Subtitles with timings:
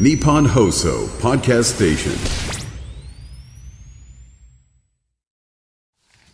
[0.00, 2.12] Nippon Hoso Podcast Station.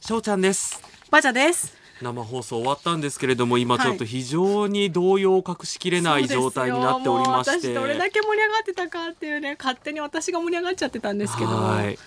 [0.01, 0.81] 翔ちゃんです。
[1.11, 1.77] バジャです。
[2.01, 7.75] 生放送終わったんですけれども今はいちょっと非常に動揺を隠しきれない状態になっておりまして。
[7.75, 11.51] どれだけ盛り上がってたかっていうね勝手に私が盛り上がっちゃってたんですけど。
[11.51, 11.99] はい。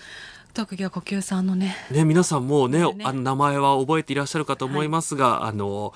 [0.54, 1.76] 特技は呼吸さんのね。
[1.90, 3.04] ね皆さんもうねね。
[3.04, 5.92] あの名前は覚えていらっしゃるかと思いますが、あの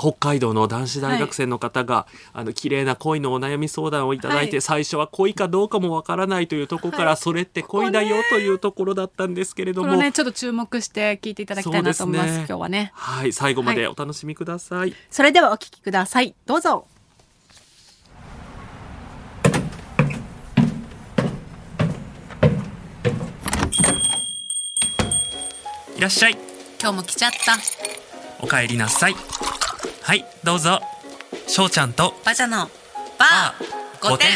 [0.00, 4.62] 北海道の男子大学生の方が、あの綺麗な恋のお悩み相談をいただいて、はい。
[4.62, 7.16] 最初は恋かどうかもわからないというところから、はい。
[7.18, 12.36] それって恋だよというところだったんですけれども、ねちょっと注目して聞いていただきたいなと思いますね。
[12.38, 12.92] 今日はね。
[12.94, 14.94] はい最後まではお楽しみください。
[15.10, 16.34] それではお聞きください。
[16.46, 16.86] どうぞ。
[25.96, 26.38] いらっしゃい。
[26.80, 27.80] 今日も来ちゃった。
[28.42, 29.14] お帰りなさい
[30.10, 30.80] はいどうぞ。
[31.46, 32.14] 翔ちゃんと。
[32.24, 32.68] バジャの
[33.16, 34.26] バー5点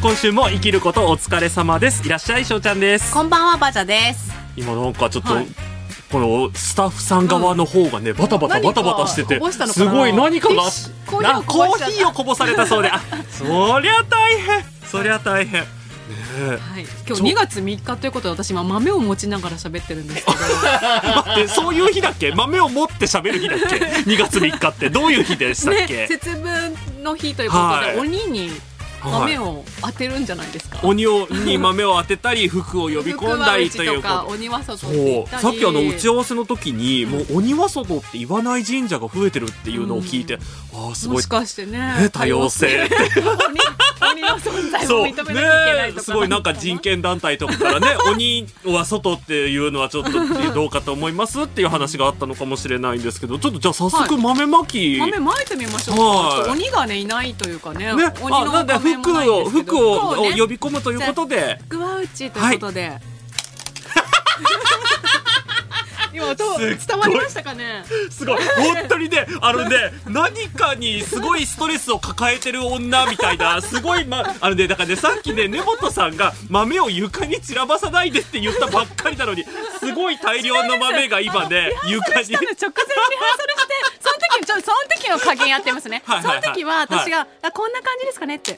[0.00, 2.06] 今週も生きることお疲れ様です。
[2.06, 3.12] いらっしゃい翔ちゃんです。
[3.12, 4.30] こんばんはバジャです。
[4.56, 5.46] 今なんかちょっと、はい。
[6.08, 12.90] このスタッフさん側の方がね、バタバタバタバタしててすごい何かがコーヒーをこぼされたそうで。
[12.92, 14.64] あそりゃ大変。
[14.88, 15.64] そりゃ大変
[16.42, 16.58] はい。
[17.06, 20.38] 今日2月3日ということで私今豆を持ちながら喋ってるんですけど。
[21.16, 22.32] 待ってそういう日だっけ？
[22.32, 23.76] 豆を持って喋る日だっけ
[24.10, 24.90] ？2月3日って。
[24.90, 27.98] どういう日でしたっけ、ね節分の日ということで、はい。
[27.98, 28.50] 鬼に
[29.02, 40.38] 豆を当てるんじゃないですか、鬼をに豆を当てたり 服を呼び込んだりというか鬼は外さっきあの打ち合わせの時にもう鬼は外って言わない神社が増えてるっていうのを聞いて、
[40.74, 41.16] ああすごい。
[41.16, 41.78] もしかしてね。
[41.78, 42.66] ね多様性。
[42.66, 43.58] って鬼
[44.12, 45.00] 鬼の存在そう。
[45.00, 46.00] も認めなきゃいけないとか。
[46.00, 54.22] ねすごいなんか人権団体とかからね 鬼は外っていうのはちょっとどうかと思いますっていう話があったのかもしれないんですけどちょっとじゃあ早速はい。
[54.22, 56.50] 豆まき、豆まいてみましょうか、はい。
[56.50, 57.94] 鬼がねいないというかね。
[57.94, 60.34] ね、鬼のあなんで仮面服を服をね。
[60.38, 61.58] 呼び込むということで。
[61.68, 63.00] グワウチということで、今音
[66.10, 66.76] すっごい。
[66.86, 67.84] 伝わりましたかね？
[68.10, 68.42] すごい。
[68.56, 79.44] 本当にねあのね 何かにすごいストレスを抱えてる女みたいなすごいまあのねだからねさっきね根本さんが豆を床に散らばさないでって言ったばっかりなのに
[79.78, 82.20] すごい大量の豆が今ね床に。
[82.20, 86.02] 直前にリハーサルしてその時にちょっとその時の加減やってますね。
[86.06, 86.42] はいはいはい。
[86.42, 88.56] その時は私が、あこんな感じですかねって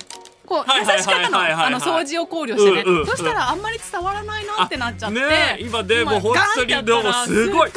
[0.52, 7.70] こう優しかったのあの掃除を考慮してね、うんうんそしたらあんまり伝わらないなってなっちゃって、ね今ねもう本当にガンってどうもすごい。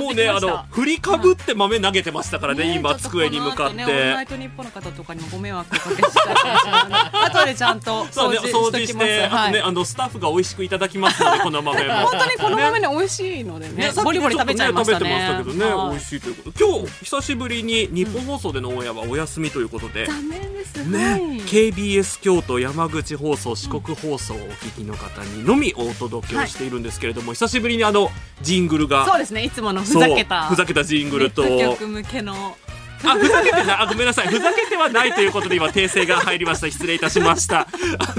[0.00, 4.32] もうねあの振りかぶって豆投げてましたからねね今机に向かっこの後ねナイて。
[4.32, 9.52] トニッポンの方とかにもご迷惑をおかけしたかもしれない後でちゃんとそうね、掃除掃して、あはい。
[9.52, 11.94] とね、あのスタッフが美味しくいただきますので、 この豆も。
[11.94, 15.08] 本当にこの豆ね美味しいのでねね、さっきボリボリ食べちゃいましたね。
[15.08, 15.90] ね食べてましたけどね、はい。
[15.90, 16.58] 美味しいということ。
[16.58, 20.88] で今日久しぶりに日本放送でのオンエアはお休みということで、残念です。
[20.88, 21.20] ね、はい。
[21.42, 28.10] KBS 京都山口放送四国放送をお聞きの方にのみお届けをしているんですけれども、久しぶりにあの
[28.40, 29.42] ジングルがそうですね。
[29.42, 32.56] いつものふざけたふざけたジングルとネット局向けの
[33.04, 34.28] あふざけてないあごめんなさい。
[34.28, 36.70] ふざけてはないということで今訂正が入りました。
[36.70, 37.60] 失礼いたしました。
[37.60, 37.66] あ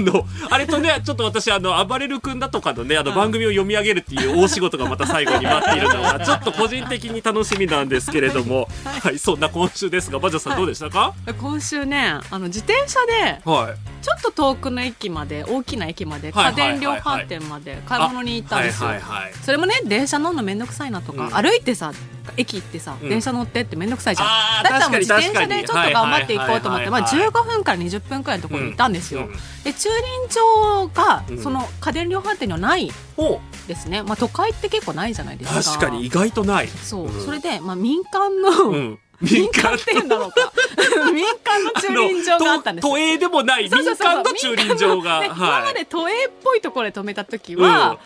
[0.00, 8.68] のあれとねちょっと私あの暴れる君だとかのねあの番組を読み上げるっていう大仕事がまた最後に待っているのが ちょっと個人的に楽しみなんですけれども。
[9.02, 9.18] はい。
[9.18, 11.14] そんな今週ですがバジャさんどうでしたか？
[11.40, 14.04] 今週ねあの自転車ではい。
[14.04, 19.32] ちょっと遠くの駅まで大きな駅まではい家電量販店まで買い物に行ったんですよ、はいはいはい。
[19.42, 21.30] それもね電車乗るのめんどくさいなとか、うん。
[21.30, 21.92] 歩いてさ
[22.36, 23.08] 駅行ってさ、うん。
[23.08, 24.62] 電車乗ってってめんどくさいじゃん。
[24.62, 29.32] だったらもう自転車でちょっと頑張っていこうと思ってまあはいはいはい15分から20分くらいのところにいたんですよ、うん。
[29.64, 31.38] で駐輪場がうん。
[31.38, 32.90] その家電量販店にはない。
[33.16, 35.62] ほですね、まあ、都会って結構ないじゃないですか。
[35.62, 36.68] 確かに意外とない。
[36.68, 37.24] そう、うん。
[37.24, 38.98] それで、まあ、民間の、うん。
[39.20, 40.52] 民間って言うんだろうか。
[41.12, 42.90] 民間の駐輪場があったんですよ。
[42.90, 43.70] 都営でもない。
[43.70, 45.20] 民間の駐輪場が。
[45.20, 45.74] で今まはい。
[45.74, 47.98] で都営っぽいところで止めた時は、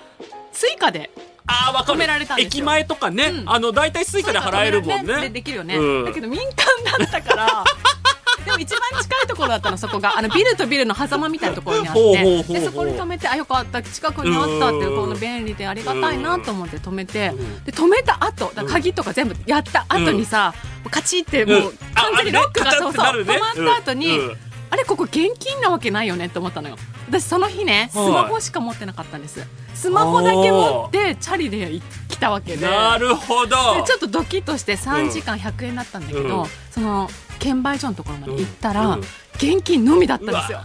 [0.53, 1.11] 追加で
[1.49, 3.51] あーわから駅前とかね、うん。
[3.51, 5.21] あの大体スイカで払えるもんね。
[5.23, 6.05] でできるよね、うん。
[6.05, 6.55] だけど民間
[6.99, 7.65] だったから
[8.45, 10.19] でも一番近いところだったのそこが。
[10.19, 12.43] あのビルとビルの狭間みたいなところにあって。
[12.53, 17.29] でそこに止めてあよかった近くにあったっていうこの便利でありがたいなと思って止めて。
[17.29, 17.65] うん。
[17.65, 20.53] で止めた後だ鍵とか全部やった後にさ、
[20.91, 21.67] カチってもうん。
[21.69, 24.29] う完全にロックがあそうそう止まった後に、うん。
[24.29, 26.77] うんあれここ現金なわけないよねって思ったのよ。
[27.09, 28.13] 私その日ねスはい。
[28.13, 29.47] マホしか持ってなかったんです。
[29.75, 32.67] スマホだけ持ってチャリで来たわけで。
[32.67, 33.75] なるほど。
[33.77, 36.47] でちょっとドキッとして3時間100円だったんだけど、うん。
[36.71, 38.93] その券売所のところまで行ったら、うん。
[38.95, 39.01] うん。
[39.37, 40.63] 現金のみだったんですよ。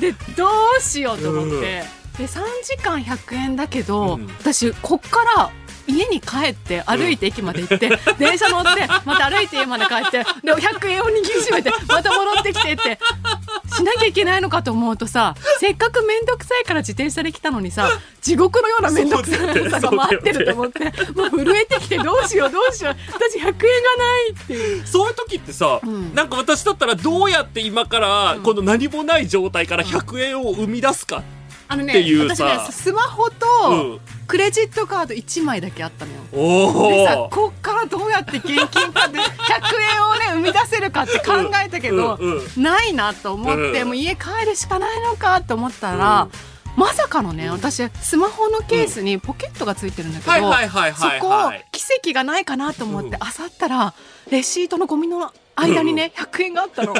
[0.00, 1.84] でどうしようと思って、
[2.16, 4.26] で3時間100円だけど、うん。
[4.38, 5.50] 私こっから
[5.86, 12.98] 家に帰って歩いて駅まで行って、電車乗ってまた歩いて家まで帰ってで100円を握りしめてまた戻ってきてって
[13.82, 17.88] なきゃいけないのかと思うとさせっかく面倒くさいから自転車で来たのにさ
[18.20, 20.84] 地獄のような面倒くささが待ってると思って
[21.14, 24.86] もう震えてきてどうしようどうしよう私100円がないっていう。
[24.86, 26.14] そういう時ってさ、ん。
[26.14, 31.22] なんか私だったらどうやって今からこの何もない状態から100円を生み出すか、
[31.68, 33.32] あのねっていう私さねスマホうん。
[33.32, 36.18] とクレジットカード1枚だけあったのよ。
[36.32, 39.22] おでさおこっからどうやって現金化で 100
[39.94, 41.34] 円をね生み出せるかって考
[41.64, 42.62] えたけど、うんうん。
[42.62, 46.28] ないなと思って、うんもう家帰るしかないのかと思ったら、
[46.76, 50.32] まさかのね私スマホのケースにポケットがついてるんだけど、
[50.94, 53.12] そこ奇跡がないかなと思ってうん。
[53.12, 53.20] 漁っ
[53.58, 53.94] たら
[54.30, 56.94] レシートのゴミの間にね100円があったの。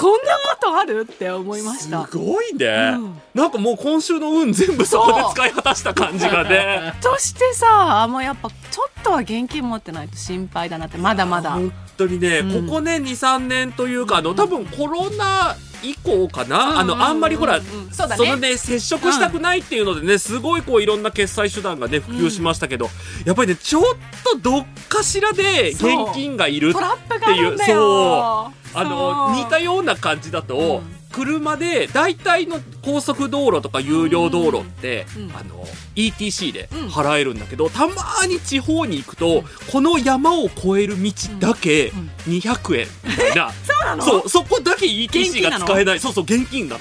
[0.00, 1.06] こんなことある？
[1.10, 2.06] って思いました。
[2.06, 3.20] すごいね、うん。
[3.34, 6.94] なんかもう今週の運全部そこで使い果たした感じがね。
[7.00, 11.50] としてさもうやっぱちょっとは現金持ってないと心配だなってまだまだ。
[11.52, 12.66] 本当にね、うん。
[12.66, 22.88] ここね23年というかあの多分コロナ以降かな、あのあんまりほら、うんうんうんそねのね接触したくないっていうのでねすごいこういろんな決済手段がね普及しましたけど、
[23.24, 23.84] やっぱりねちょっ
[24.24, 25.82] とどっかしらで現
[26.14, 28.52] 金がいるトラップがあるんだよ。
[28.74, 35.36] あの似たような感じだと、うん車で大体の高速道路とか有料道路って、うん。
[35.36, 35.64] あの
[35.94, 36.86] ETC でうん。
[36.88, 37.94] 払えるんだけど、たま
[38.26, 42.10] に地方に行くと、この山を越える道だけうん。
[42.26, 44.02] 200円みたいな、 そうなの？
[44.02, 46.00] そうそこだけ現 ETC が使えない。
[46.00, 46.80] そうそう現金なの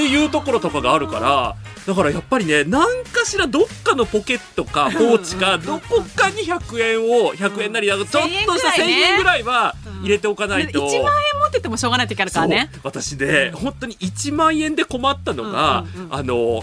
[0.00, 1.56] っていうところとかがあるから
[1.86, 10.02] だからやっぱりね何かしらどっかのポケットかポーチかうんどこかに100円を100円なりちょっとした1000 1000円円ぐらいはうん。
[10.02, 10.78] 入れておかないと。
[10.80, 12.70] 1万円持っててもしょうがない時あるからね。
[12.82, 16.62] 私ね、本当に1万円で困ったのが、うんうんうんあの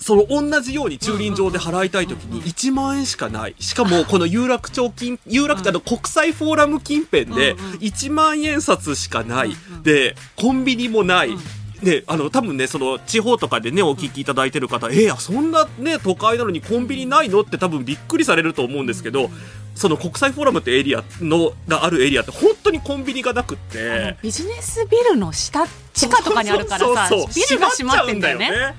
[0.00, 3.54] その同じように駐輪場で払いたい時に1万円しかない。
[3.58, 7.72] しかもこの有楽町近有楽町の国際フォーラム近辺でうんうん。
[7.76, 9.82] 1万円札しかない、うんうん。
[9.82, 11.30] でコンビニもない、
[11.84, 17.42] うんであの多分ねその地方とかでねお聞きいただいてる方、えー、そんなね都会なのにコンビニないの？
[17.42, 19.28] って多分びっくりされると思うんですけど、
[19.74, 24.16] その国際フォーラムってエリアのがあるエリアって本当にコンビニがなくって。
[24.22, 28.74] ビジネスビルの下地下とかにあるからさビルが閉まってんだよね。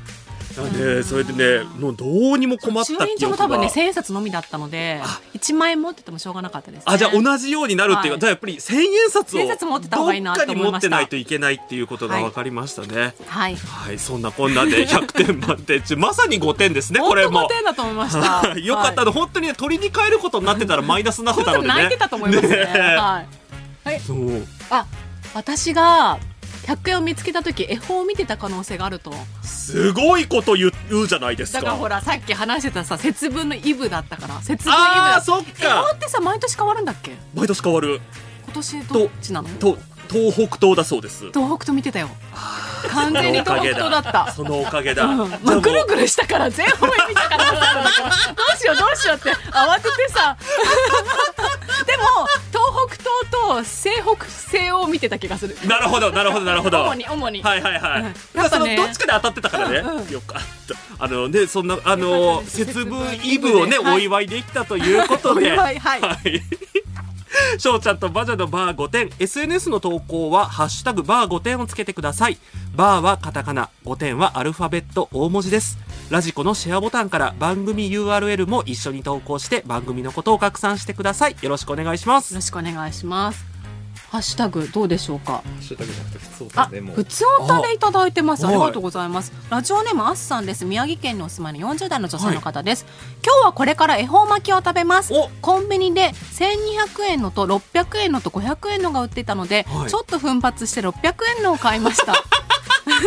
[0.57, 6.83] なんでそれでねもうどうにも困った駐輪記憶が場も多分ね千円札のみだったのであ1万円持っててもしょうがなかったです、ね。
[6.85, 13.13] あじゃあ同じようになるっていうか、はいじゃあやっぱり千円札を千円札持ってた方がいいなどっかに持ってないといけないっていうことが分かりましたね。
[13.27, 13.55] はい。
[13.55, 17.47] はい、そんなこんなで100点満点中まさに5点ですねこ本当れも5。
[17.47, 18.53] 点だと思いました。
[18.57, 21.73] よかったの、本当にね鳥に変えることになってたらマイナスになってたのでね。
[21.73, 22.55] 泣いてたと思いますね。
[22.55, 23.25] ねは
[23.93, 23.99] い。
[23.99, 24.85] そうあ、
[25.33, 26.17] 私が
[26.65, 29.13] 100円を見つけた時絵本を見てた可能性があると。
[29.43, 31.59] すごいこと言う言うじゃないですか。
[31.59, 35.21] だからほらさっき話してたさ節分のイブだったから節分イブああだった。
[35.25, 37.15] そっ絵本かってさ毎年変わるんだっけ？
[37.33, 38.01] 毎年変わる
[38.45, 39.49] 今年どっちなの？
[39.59, 39.77] と
[40.09, 41.27] 東北東だそうです。
[41.29, 42.09] 東北と見てたよ。
[42.89, 44.31] 完全に東北東だった。
[44.31, 45.05] そのおかげだ。
[45.05, 47.57] うんまあ、ぐるぐるしたから全方位見たからど
[48.55, 50.37] うしようどうしようって慌ててさ
[54.95, 55.57] 見てた気がする。
[55.67, 56.83] なるほどなるほどなるほど。
[56.87, 58.01] 主に主に、はいはいはい。
[58.01, 58.13] うん。
[58.13, 59.77] だからそのやっぱねどっちかで当たってたからね。
[59.79, 59.97] うん。
[59.97, 61.05] うんよかった。
[61.05, 63.95] あのねそんなあの節分イブをね、はい。
[63.95, 65.51] お祝いできたということで。
[65.51, 66.01] お祝いはい。
[66.01, 66.41] はい。
[67.59, 72.37] 翔ちゃんとバジャのバー5点 SNS の投稿は「ハッシュタグバー5点」をつけてください。
[72.75, 73.69] バーはカタカナ。
[73.85, 75.77] 5点はアルファベット大文字です。
[76.09, 81.35] ラジコのシェアボタンから番組 URL も一緒に投稿して番組のことを拡散してください。
[81.41, 82.33] よろしくお願いします。
[82.33, 83.54] よろしくお願いします
[84.09, 85.43] ハッシュタグどうでしょうか？
[85.59, 86.93] シュタグじゃなくて普通あだねも。
[86.93, 88.45] う普通おたでいただいてます。
[88.45, 89.33] あありがとうございます。
[89.49, 90.63] ラジオネームあっさんです。
[90.63, 92.85] 宮城県にお住まいの40代の女性の方です、
[93.23, 95.13] 今日はこれから恵方巻きを食べます。
[95.13, 95.29] お。
[95.41, 99.89] コンビニで1200円のと600円のと500円のが売っていたので、はい。
[99.89, 102.13] ちょっと奮発して600円のを買いました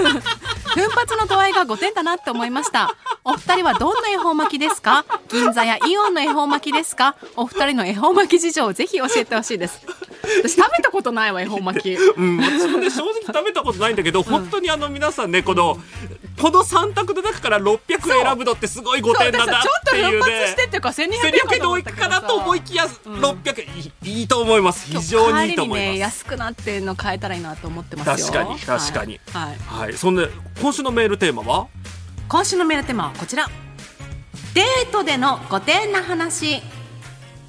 [0.75, 2.95] 奮発の度合いが5点だなって思いました。
[3.25, 5.05] お二人はどんな恵方巻きですか？
[5.29, 7.17] 銀座やイオンの恵方巻きですか？
[7.37, 9.81] お二人の恵方巻き事情をぜひ教えてほしいです。
[10.43, 11.95] 私食べたことないわ恵方巻き。
[11.95, 15.79] うん、私もね正直食べたことないんだけど、本当にあの皆さんねこの、
[16.41, 24.87] この3択の中から600円選ぶのってすごい5点だなっていうちょっと奮ね発してっていうか1200 1200円円で多いかなと思いきや、ん600円いいいいと思います。
[24.87, 28.27] 非常にいいと思帰りにねいます、安くなってんの買えたらいいなと思ってますよ。
[28.33, 29.21] 確かに確かに。
[29.33, 29.88] はい、はい。
[29.88, 30.29] はいそんな
[30.61, 31.69] 今週のメールテーマは？
[32.29, 33.47] 今週のメールテーマはこちら。
[34.55, 36.61] デートでの固定な話。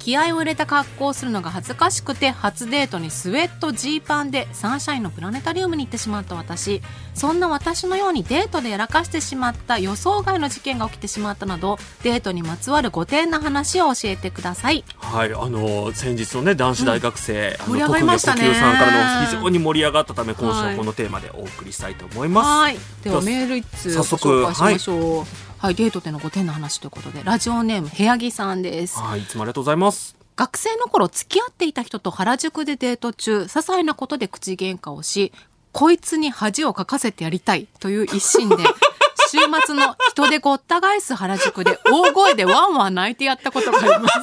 [0.00, 6.82] 気合を入れた格好をするのが恥ずかしくて初デートにスウェットジーパンでサンシャインのプラネタリウムに行ってしまった私。
[7.14, 14.84] そんな私のようにデートでやらかしてしまった予想外の事件が起きてしまったなどデートにまつわる5点の話を教えてください。
[14.96, 22.46] はい、あの先日のね男子大学生、あの盛り上がりましたねさんからの非常に盛り上がったため今週ははいこのテーマでお送りしたいと思います。
[22.46, 22.78] はい。
[23.04, 25.18] ではメール一通ご早速紹介しましょう。
[25.18, 25.26] はい、
[25.68, 30.16] デートでの5点の話ということでラジオネーム部屋着さんですはい、いつもありがとうございます。
[30.36, 35.32] 学生の頃付き合っていた人と原宿でデート中些細なことで口喧嘩をし
[35.72, 38.56] こいつに恥をかかせてやりたいという一心で
[39.28, 44.14] 週末の人でごった返す原宿で大声でワンワン泣いてやったことがあります。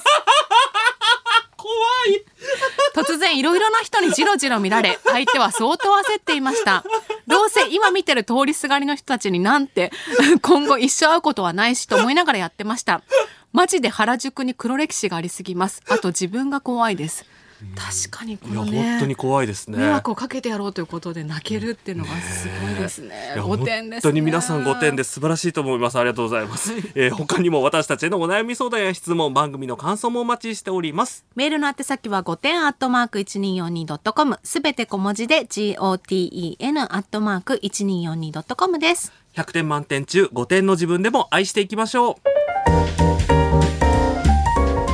[2.96, 6.84] 突然いろいろな人にじろじろ見られ相手は相当焦っていました。
[7.28, 9.92] どうせ今見てる通りすがりの人たちになんて
[10.42, 13.02] 今後一生会うことはないしと思いながらやってました。
[13.54, 15.82] マジで原宿に黒歴史がありすぎます。
[15.90, 17.26] あと自分が怖いです。
[17.76, 19.78] 確かにこいやのね本当に怖いですね。
[19.78, 23.34] 迷惑をかけてやろうということで泣けるっていうのがすごいですね。
[23.36, 24.02] いや5点です、ね。
[24.02, 39.12] 本当に皆さん5点です素晴らしいと思いますありがとうございます、 えー他にも私たちへのお悩み相談や質問番組の感想もお待ちしておりますメールの宛先は5点アットマーク 1242.com すべて小文字で GOTEN アットマーク 1242.com です。
[39.36, 42.14] 100点満点中5点の自分でも愛していきましょ
[43.44, 43.47] う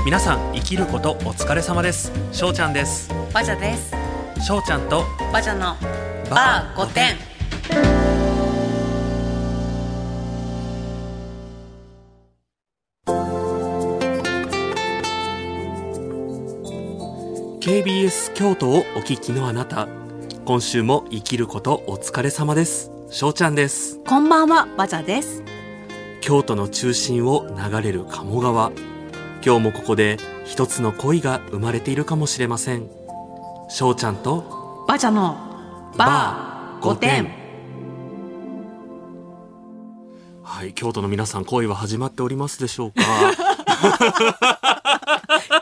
[0.06, 3.92] 皆さん生きることお疲れ様ですしょうちゃんですバジャです。
[4.46, 5.76] しょうちゃんとバジャの
[6.30, 7.16] バー5点。
[17.62, 19.88] KBS 京都をお聞きのあなた
[20.44, 25.44] 今週も生きることお疲れ様ですしょうちゃんですこんばんは、バジャです。
[26.20, 28.72] 京都の中心を流れる鴨川
[29.46, 32.90] 今日もここで一つの恋が生まれているかもしれません。
[33.70, 37.32] しょうちゃんとバジャのバー5点。
[40.44, 43.02] はい京都の皆さん恋は始まっておりますでしょうか？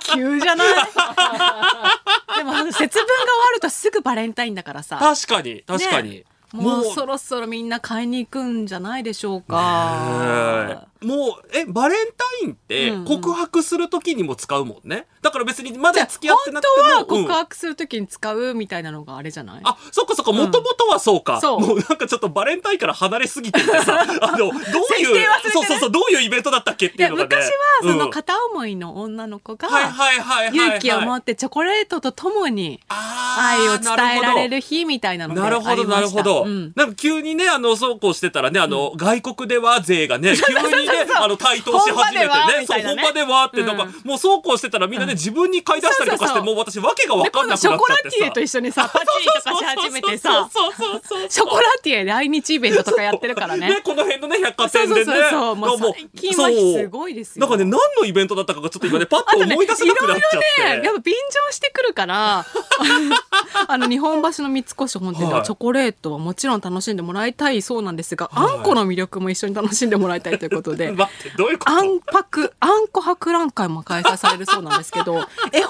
[0.14, 0.68] 急じゃない？
[2.38, 4.98] でもあの節分が終わるとすぐバレンタインだからさ。
[4.98, 10.88] 確かに確かに、ねもうそろそろみんな買いに行くんじゃないでしょうか。
[11.02, 13.00] もうえバレンタインってうん。
[13.00, 15.08] うん告白する時にも使うもんね？
[15.22, 17.26] だから別にまだ付き合ってなくても本当はうん。
[17.26, 21.60] 告白するときに使うみたいなのがあれじゃない、あそっかそっかもともとはそうか、そう。
[21.60, 25.26] もうなんかちょっとバレンタインから離れすぎててさあのどう設いうね。
[25.52, 27.28] そうそうそうどういうイベントだったっけっていうのがね。
[27.30, 28.12] 昔はそのうん。
[28.12, 36.74] 片思いの女の子がはいはいはい勇気を持ってチョコレートとともに愛を伝えられなる日みたいなのでなるほどなるほど、うん。
[36.76, 43.46] なんか急にねあのそうこうしてたらねあの、外国では勢がね 急にねあの台頭し始めてねそう本場では？
[43.46, 43.92] ってなんか、うん。
[44.04, 47.92] もうそうこうしてたらみんなね、自分に買い出したりとかしてもう私わけが分でかんなくなっちゃってさ。
[48.04, 50.50] ラティエと一緒にさパチリとかし始めてさ。
[50.52, 53.70] そうそうそうそうショコラティエ来日イベントとかやってるからね。
[53.70, 55.06] ねこの辺のね百貨店でね。
[55.06, 57.48] そうそうそうもう最近はすごいですよ。
[57.48, 61.16] なんかね何のイベントだったかがちょっと今ねパッと思い出せなくなっちゃって、ね、やっぱ便
[61.48, 62.46] 乗してくるから。
[63.68, 65.46] あの日本橋の三越本店でははい。
[65.46, 68.58] チョコレートはもちろん楽しんでもらいたいそうなんですが、はい。
[68.58, 71.72] あんこの魅力も一緒に楽しんでもらいたいということで 待ってどういうこと？
[71.72, 75.62] あんぱくあんこ博覧会も開催されるそうなんですけど恵方巻きも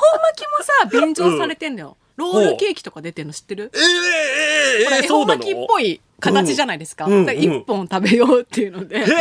[0.61, 3.71] さ便乗されてんだよ、ロールケーキとか出てんの知ってる？
[3.73, 5.41] えー、えー、えー、これ恵そうなの？
[5.41, 7.13] 方巻きっぽい形じゃないですか,、うん。
[7.13, 7.25] うん。
[7.25, 9.13] だから一本食べようっていうので、ロール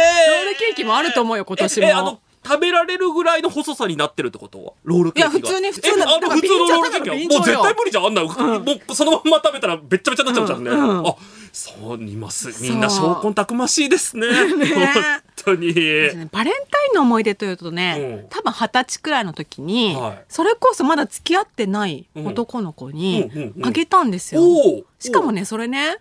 [0.58, 1.86] ケーキもあると思うよ今年も。
[1.86, 4.74] ええあの食べられるぐらいの細さになってるってこと？
[4.84, 5.38] ロールケーキが。
[5.38, 8.04] いや普通に普通のえあの普通のロールケーキはもう絶対無理じゃん。
[8.06, 8.30] あんな、も
[8.88, 11.16] うそのまんま食べたらべっちゃべちゃになっちゃうじゃんね、うんうんあ
[11.52, 12.62] そういます。
[12.62, 14.28] みんなそう証拠たくましいですね。
[14.32, 15.72] 本当に。
[16.30, 18.28] バレンタインの思い出というとね、うん。
[18.30, 20.24] 多分二十歳くらいの時に、はい。
[20.28, 23.30] それこそまだ付き合ってない男の子に
[23.62, 24.42] あげたんですよ。
[25.00, 25.96] しかもねそれね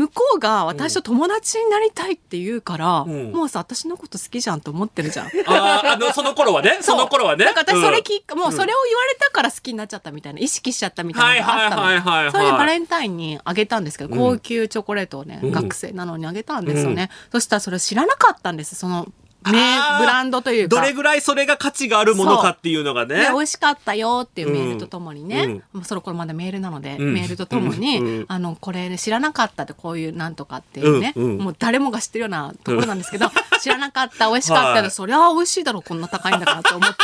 [0.00, 3.32] 向こうが私と友達になりたいって言うから、うん。
[3.32, 5.26] もうさ私のこと好きじゃんと思ってるじゃん。
[5.26, 6.78] あーあのその頃はね？
[6.80, 7.44] その頃はね？
[7.44, 8.02] だから私それうん。
[8.02, 11.82] きっか、もうそれを言われたから好きになっちゃったみたいな意識しちゃったみたいなのがあったの。
[11.82, 12.24] はいはいはいはい。
[12.24, 14.18] はいそれでバレンタインにあげたんですけど、うん。
[14.18, 15.52] 高級チョコレートをね、うん。
[15.52, 17.10] 学生なのにあげたんですよね。
[17.30, 18.74] そしたらそれ知らなかったんです。
[18.76, 19.06] その
[19.42, 20.76] ブランドというか。
[20.76, 23.16] どれぐらいそれが価値があるものかっていうのがね。
[23.16, 25.52] で美味しかったよっていうメールとともにね、うん。
[25.72, 27.14] もうその頃まだメールなので、うん。
[27.14, 28.06] メールとともに、うん。
[28.06, 28.24] うん。
[28.28, 33.30] あのこれ知らなかったってこういうなんとかっていうね、もう誰もが知ってるようなところなんですけど、
[33.60, 34.90] 知らなかった美味しかった、はい。
[34.90, 36.96] そりゃ美味しいだろうこんな高いんだからと思って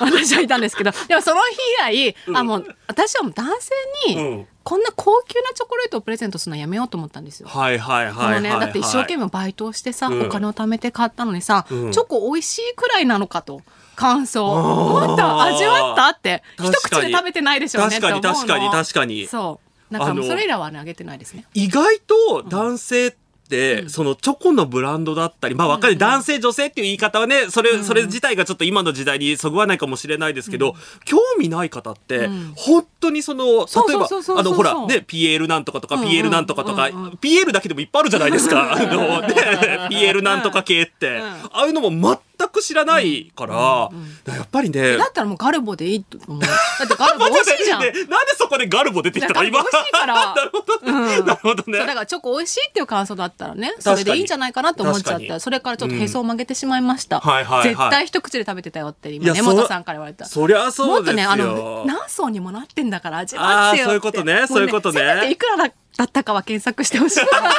[0.00, 1.56] 私はいたんですけどでもその日
[1.92, 7.48] 以来、あもう私はもう男性に、うんこんな高級なチョコレートをプレゼントするのやめようと思ったんですよ。
[7.48, 10.26] はいはいそはいはい、はい、のねだって一生懸命バイトをしてさ、うん。
[10.26, 11.90] お金を貯めて買ったのにさ、うん。
[11.90, 13.62] チョコ美味しいくらいなのかと
[13.96, 14.44] 感想。
[14.46, 16.42] もっと味わったって。
[16.58, 19.26] 一口で食べてないでしょうね確かに確かに確かに。
[19.26, 19.58] そ
[19.90, 19.94] う。
[19.94, 21.46] なんかそれらはねあげてないですね。
[21.54, 23.16] 意外と男性って、
[23.88, 30.74] そのチョコのブランドだったり、まあわかる、男性女性っていう言い方はね、それ、それ自体がちょっと今の時代にそぐわないかもしれないですけど、
[31.04, 32.52] 興味ない方って、うん。
[32.56, 38.72] 本当にその、例えばあの、ほら、ね、PL なんとかとか、うんうん PL なんとかとか、うんうん PL だけでもいっぱいあるじゃないですか。
[38.72, 39.28] あの、ね、
[39.90, 42.00] PL なんとか系って、うんああいうのも全
[42.46, 43.92] く知らないから、だか
[44.26, 46.40] らやっぱりね、だったらもうガルボでいいと思う。
[46.46, 46.46] だ
[46.84, 47.80] ってガルボ美味しいじゃん。
[47.80, 49.42] ねなんでそこでガルボ出てきたの？
[49.42, 49.60] 今。
[49.60, 50.14] 美味しいから。
[50.34, 51.16] なるほどね。
[51.18, 51.26] うん。
[51.26, 51.78] なるほどね。
[51.78, 55.40] そうだからチョコ美味しいっていう感想だったらねそれでいいんじゃないかなと思っちゃった。
[55.40, 60.26] それからちょっとへそを曲げてしまいました、はいはいはい絶対一口で食べてたよって今根本さんから言われた。
[60.26, 60.86] そりゃそうですよ。
[60.86, 63.84] もっとねあの何層にもなってんだから味わってよって。
[63.84, 64.40] そういうことね。
[64.42, 65.00] もそういうことね。
[65.00, 67.20] せめていくらだだったかは検索してほしい。
[67.26, 67.58] 私がどれだ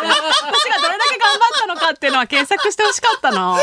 [1.11, 3.59] け頑張ったのかっていうのは検索してほしかったの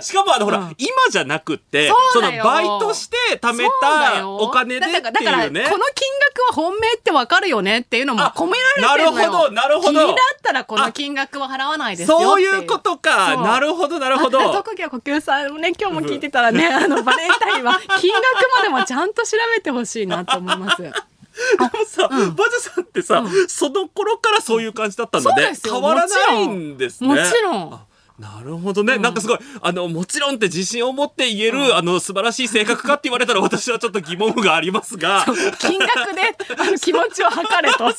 [0.00, 0.74] しかもあのほら、うん。
[0.78, 4.36] 今じゃなくってそのバイトして貯めたよ。
[4.36, 9.28] お金でってだからだからいうねこの金額は本命ってわかるよねっていうのもあ込められてるのよ。
[9.28, 10.00] なるほどなるほど。
[10.00, 13.36] 君だったらこの金額は払わないですよそういうことか。
[13.36, 14.40] なるほどなるほど。
[14.40, 18.24] あ特技は呼吸さんもね今日も聞いてたらねあのバレンタインは金額
[18.56, 20.90] までもちゃんと調べてほしいなと思います。
[21.58, 25.74] でもさ、バジャさんってさ、その頃からそういう感じだったのでそうですよ。
[25.74, 27.08] 変わらないんですね。
[27.08, 27.74] もちろん。
[27.74, 27.86] あ
[28.18, 35.24] なるほどね、なんかすごいあのもちろんって自信を持って言える、あの素晴らしい性格かって言われたら私はちょっと疑問符がありますが。
[35.58, 37.92] 金額であの気持ちを測れと。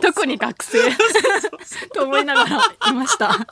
[0.00, 0.78] 特に学生。
[1.94, 3.28] と思いながらいました。
[3.28, 3.44] も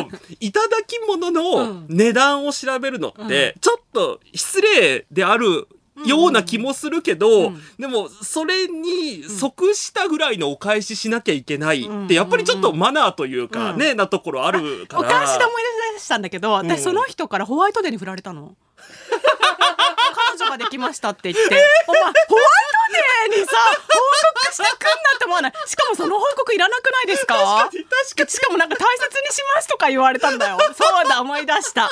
[0.00, 5.68] ういただき物の値段を調べるのって、ちょっと失礼である
[6.04, 15.02] ような気もするけど、でもそれに即したぐらいのお返ししなきゃいけないってやっぱりちょっっとマナーというかね、なところあるから。
[15.02, 15.62] お返しで思い
[15.94, 18.56] 出したんだけど、私その人からホワイトデーに振られたの。
[20.36, 22.85] 彼女ができましたって言って、お前ホワイト
[23.30, 23.98] デーにさ報
[24.40, 25.52] 告してくんなって思わない？
[25.66, 27.34] しかもその報告いらなくないですか？
[27.34, 28.30] 確かに確かに。
[28.30, 30.58] しかもなんか大切にしますとか言われたんだよ。
[30.74, 31.88] そうだ思い出した。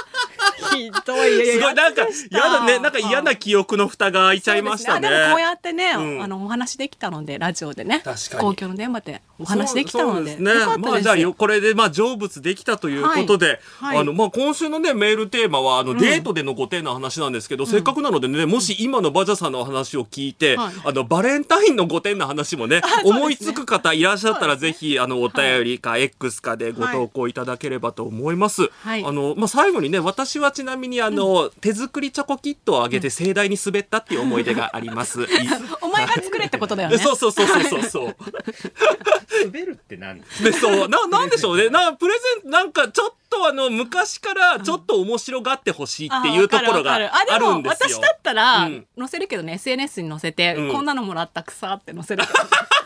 [0.72, 1.46] ひどい。
[1.46, 2.78] すごいなんか嫌だね。
[2.78, 5.08] なんか嫌な記憶の蓋が開いちゃいましたね。
[5.08, 5.14] ね。
[5.14, 6.22] あでもこうやってね、うん。
[6.22, 8.00] あのお話できたのでラジオでね。
[8.04, 8.40] 確かに。
[8.42, 10.36] 公共の電話でお話できたので。
[10.36, 10.52] ね。
[10.78, 13.58] まあじゃあよこれでまあ成仏できたということで、はい。
[13.88, 13.98] はい。
[13.98, 20.74] あのまあ今週のねメールテーマはあの、デートでの5点の話なんですけど、せっかくなのでねもし今のバジャさんの話を聞いて、はい。
[20.84, 27.34] あのバレンタインの5点の話もね思いつく方いらっしゃったらぜひあのお便りか X かでご投稿い。
[27.34, 28.70] ただければと思います。
[28.82, 29.04] はい。
[29.04, 35.22] あのまあ最後にね私はちなみにあの、手作りチョコキットをあげて盛大に滑ったっていう思い出があります。
[35.22, 35.26] い
[35.82, 36.98] お前が作れってことだよね。
[36.98, 38.16] そうそうそうそうそうそう。
[39.46, 40.22] 滑るって何？
[40.42, 41.68] でそうななんでしょうね。
[41.68, 47.06] なプレゼンなんかちょっとあの昔からちょっと面白がってほしいっていうところがある
[47.54, 47.98] んですよ。
[47.98, 48.86] 私だったら、うん。
[48.98, 50.72] 載せるけどね SNS に載せて、うん。
[50.72, 52.38] こんなのもらった草って載せるけど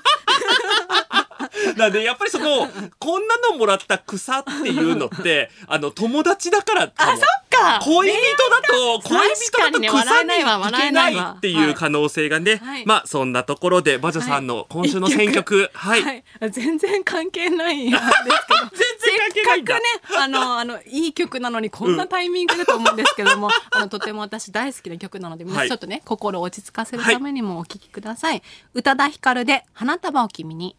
[1.79, 7.81] なんでやっぱりそのこんなのもらった草っていうのって あの友達だからあそっか。
[7.83, 8.19] 恋人
[8.51, 12.87] だと恋人だと草笑えないわにいけ笑えなないっていう可能性がね、はい。
[12.87, 18.29] まあそんなところでバジョさんの今週の選曲はい、はい、全然関係ないんですけど。
[18.29, 25.69] 全然関係ないせっかくねあのあのいい曲なのにこんなタイミングだと思うんですけども、 あのとても私大好きな曲なので皆さはい。
[25.69, 28.43] んちょっとね、心を落ち着かせるためにもお聴きください、
[28.75, 30.77] 宇多田ヒカルで花束を君に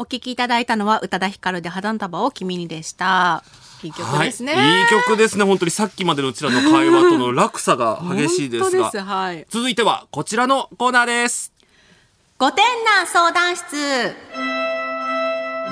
[0.00, 3.44] お聴きいただいたのは宇多田ヒカルで花束を君にでした。
[3.82, 3.88] い。
[3.88, 5.44] い曲ですね、はい、いい曲ですね。
[5.44, 8.90] 本当にさっきまでのうちらの会話との落差が激しいですが。
[8.90, 8.98] す。
[8.98, 9.46] はい。
[9.50, 11.52] 続いてはこちらのコーナーです。
[12.38, 13.66] 五点な相談室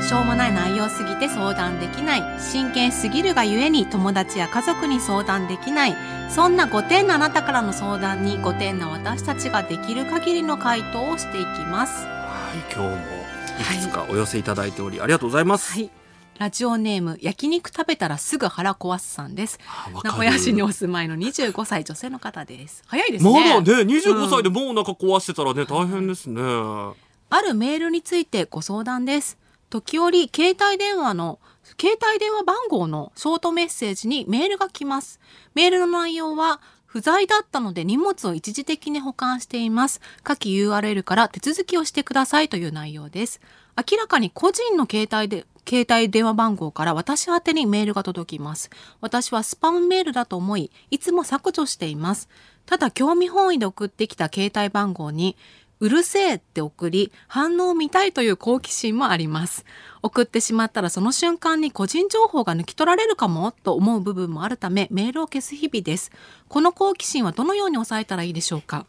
[0.06, 2.22] しょうもない内容すぎて相談できない。
[2.38, 5.96] 真剣すぎるがゆえに友達や家族に相談できない。
[6.28, 12.04] そんな5点のあなたからの相談に5点の私たちができる限りの回答をしていきます。
[12.04, 13.17] はい今日も
[13.58, 15.90] いくつかお寄せいただいており、ありがとうございます、はい。
[16.38, 19.58] ラジオネーム焼肉食べたらすぐ腹壊すさんです。
[20.04, 22.84] 名古屋市にお住まいの25歳女性の方です。
[22.86, 29.36] 早いですまねだね25歳でもうお腹壊してたらね、大変ですね、あるメールについてご相談です。
[29.68, 31.40] 時折、携帯電話の、
[31.78, 35.20] 携帯電話番号のショートメッセージにメールが来ます。
[35.54, 40.00] メールの内容は、不在だったので荷物を一時的に保管しています。
[40.24, 43.42] 下記 URL から手続きをしてくださいという内容です。
[43.76, 48.70] 明らかに個人の携帯で、携帯電話番号から私宛にメールが届きます。
[49.02, 52.30] 私はスパムメールだと思い、いつも削除しています。
[52.64, 55.36] ただ興味本位で送ってきた携帯番号に、
[55.80, 59.66] うるせえって送り、反応を見たいという好奇心もあります。
[60.02, 66.10] 送ってしまったらその瞬間に個人情報が抜き取られるかもと思う部分もあるため、メールを消す日々です。
[66.48, 68.86] この好奇心はどのように抑えたらいいでしょうか？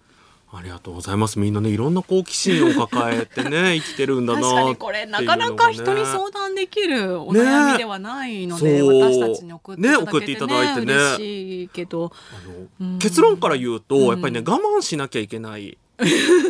[0.51, 1.37] ありがとうございます。
[1.37, 10.93] みんなねいろんな好奇心を抱えてね 生きてるんだな確かにこれなかなか人に相談できるお悩みではないので、私たちに送っていただけて、ねね送っていただいてね。
[10.93, 12.11] 嬉しいけど。
[12.99, 14.07] 結論から言うと、うん。
[14.07, 15.77] やっぱりね我慢しなきゃいけないん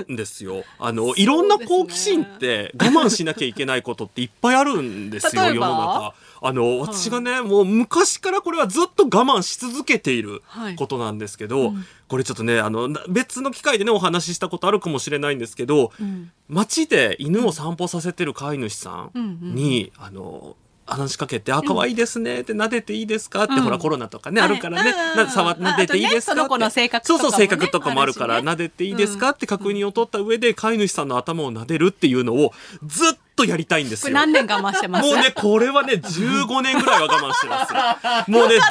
[0.07, 0.63] ですよ。
[0.77, 6.13] あのいろんな好奇心って我慢しなきゃいけないことっていっぱいあるんですよ世の中。
[6.41, 10.75] あの私がね、もう昔からこれはずっと我慢し続けているはい。
[10.75, 11.85] ことなんですけど、うん。
[12.07, 16.31] これちょっとねあのな別の機会でねお話ししたことあるかもしれないんですけど、うん。
[16.47, 20.55] 街で犬を散歩させてる飼い主さうんんに、あの
[20.89, 23.61] 話しかけて「あ可愛いですね」って「撫でていいですか?」って、うん。
[23.61, 24.51] ほらコロナとかね、はい。
[24.51, 25.17] あるからねうん。
[25.25, 32.53] な触撫でていいですかあとねその性格そうそう性格とかもあるから、撫でていいですかって確認を取った上で飼い主さんの頭を撫でるっていうのを
[32.85, 34.13] ずっとやりたいんですよ。
[34.13, 35.07] 何年我慢してます？
[35.07, 37.73] もうね、これはね、15年ぐらいは我慢してます。
[38.31, 38.61] もうね、ず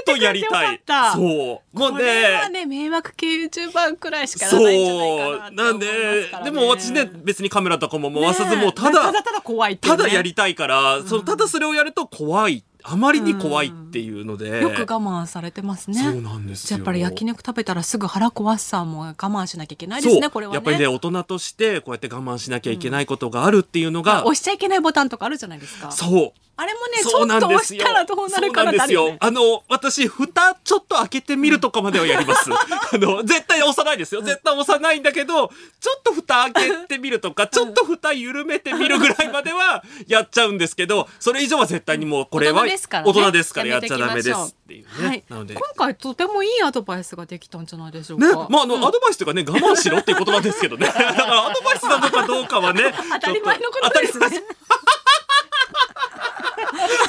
[0.00, 0.80] っとやりたい。
[1.14, 1.24] そう。
[1.24, 5.54] もうこれはね、ね迷惑系 YouTuber くらいしかないんじゃないかそう。
[5.54, 12.64] ななんで、でも私ね、別にカメラとかも回さず、ねもうただ、ただただ怖いねただやりたいから、そのただそれをやると怖い。
[12.82, 14.62] あまりに怖いっていうので。
[14.62, 16.02] よく我慢されてますね。
[16.02, 20.54] そうなんですやっぱり焼肉食べたらすぐ腹壊すさも我慢しなきゃいけないですねこれはね。
[20.56, 25.90] やっぱりね、大人としてこうやって我慢しなきゃいけないことがあるっていうのが、押しちゃいけないボタンとかあるじゃないですか。
[25.90, 26.40] そう。
[26.60, 27.64] あれもねちょっと押。
[27.64, 28.72] したらどうなるかな。
[28.72, 32.50] ねあの、私、蓋ちょっと開けてみるとかまではやります。
[32.52, 34.20] あの、絶対押さないですよ。
[34.20, 42.68] 絶対押さないんだけど、ちょっと蓋開けてみるとか、ちょっと蓋緩めてみるぐらいまでは やっちゃうんですけど、それ以上は絶対にもうこれは大
[43.12, 45.08] 人ですからやっちゃダメですっていうね。
[45.08, 45.62] はい、なので今。
[45.76, 48.48] 回とてもいいアドバイスができたんじゃないでしょうね、か。
[48.50, 50.86] まあ、あの、アドバイスというかね、我慢しろっていう言葉ですけどね。
[50.86, 52.92] だから、アドバイスなのかどうかはね。
[53.12, 54.26] 当たり前のことですね。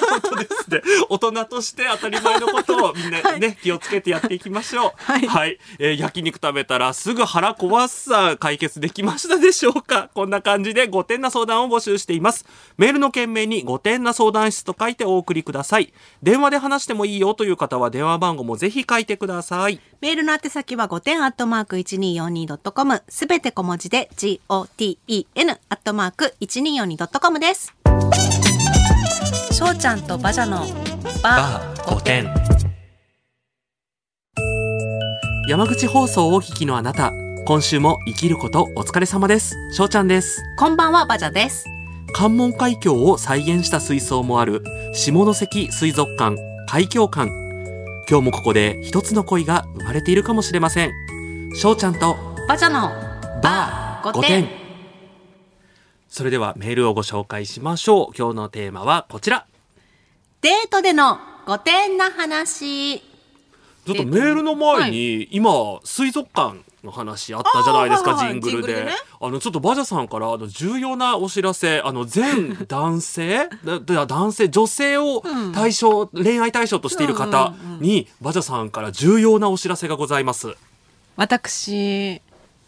[0.09, 0.81] 本当ですね。
[1.09, 4.91] 大人として当たり前のことをみんなね、気をつけてやっていきましょう。
[4.97, 5.17] は
[5.47, 10.09] いえー焼肉食べたらすぐ腹壊すさ解決できましたでしょうか？
[10.13, 12.45] こんな感じで5点な相談を募集しています。
[12.77, 15.93] メールの件名に5点な相談室と書いてお送りください。
[16.23, 19.79] 電話で話してもいいよという方は電話番号もぜひ書いてください。
[20.01, 27.80] メールの宛先は5点アットマーク 1242.com すべて小文字で GOTEN アットマーク 1242.com です。
[29.62, 30.65] しょうちゃんとバジャの
[31.21, 32.34] バー5点。
[35.47, 37.12] 山口放送をお聞きのあなた、
[37.45, 39.56] 今週も生きることお疲れ様です。
[39.71, 40.41] しょうちゃんです。
[40.58, 41.65] こんばんはバジャです。
[42.12, 44.63] 関門海峡を再現した水槽もある
[44.95, 47.30] 下関水族館海峡館
[48.10, 50.91] 今日もここで一つの恋が生まれているかもしれません
[51.54, 52.17] 翔ちゃんと
[52.50, 52.89] バジャの
[53.43, 54.62] バー5 5点点
[56.10, 59.47] それではメールをご紹介しましょう今日のテーマはこちら
[60.41, 62.99] デートでの5点な話。
[62.99, 65.51] ちょっとメールの前に、今
[65.84, 68.88] 水族館の話あったじゃないですか、あーはいはいジングルで
[69.19, 73.49] あのちょっとバジャさんからあの重要なお知らせあの全男性？
[73.86, 75.23] 男性女性を
[75.54, 80.56] 対象、恋愛対象としている方に、バジャさんから重要なお知らせがございます。
[81.17, 82.19] 私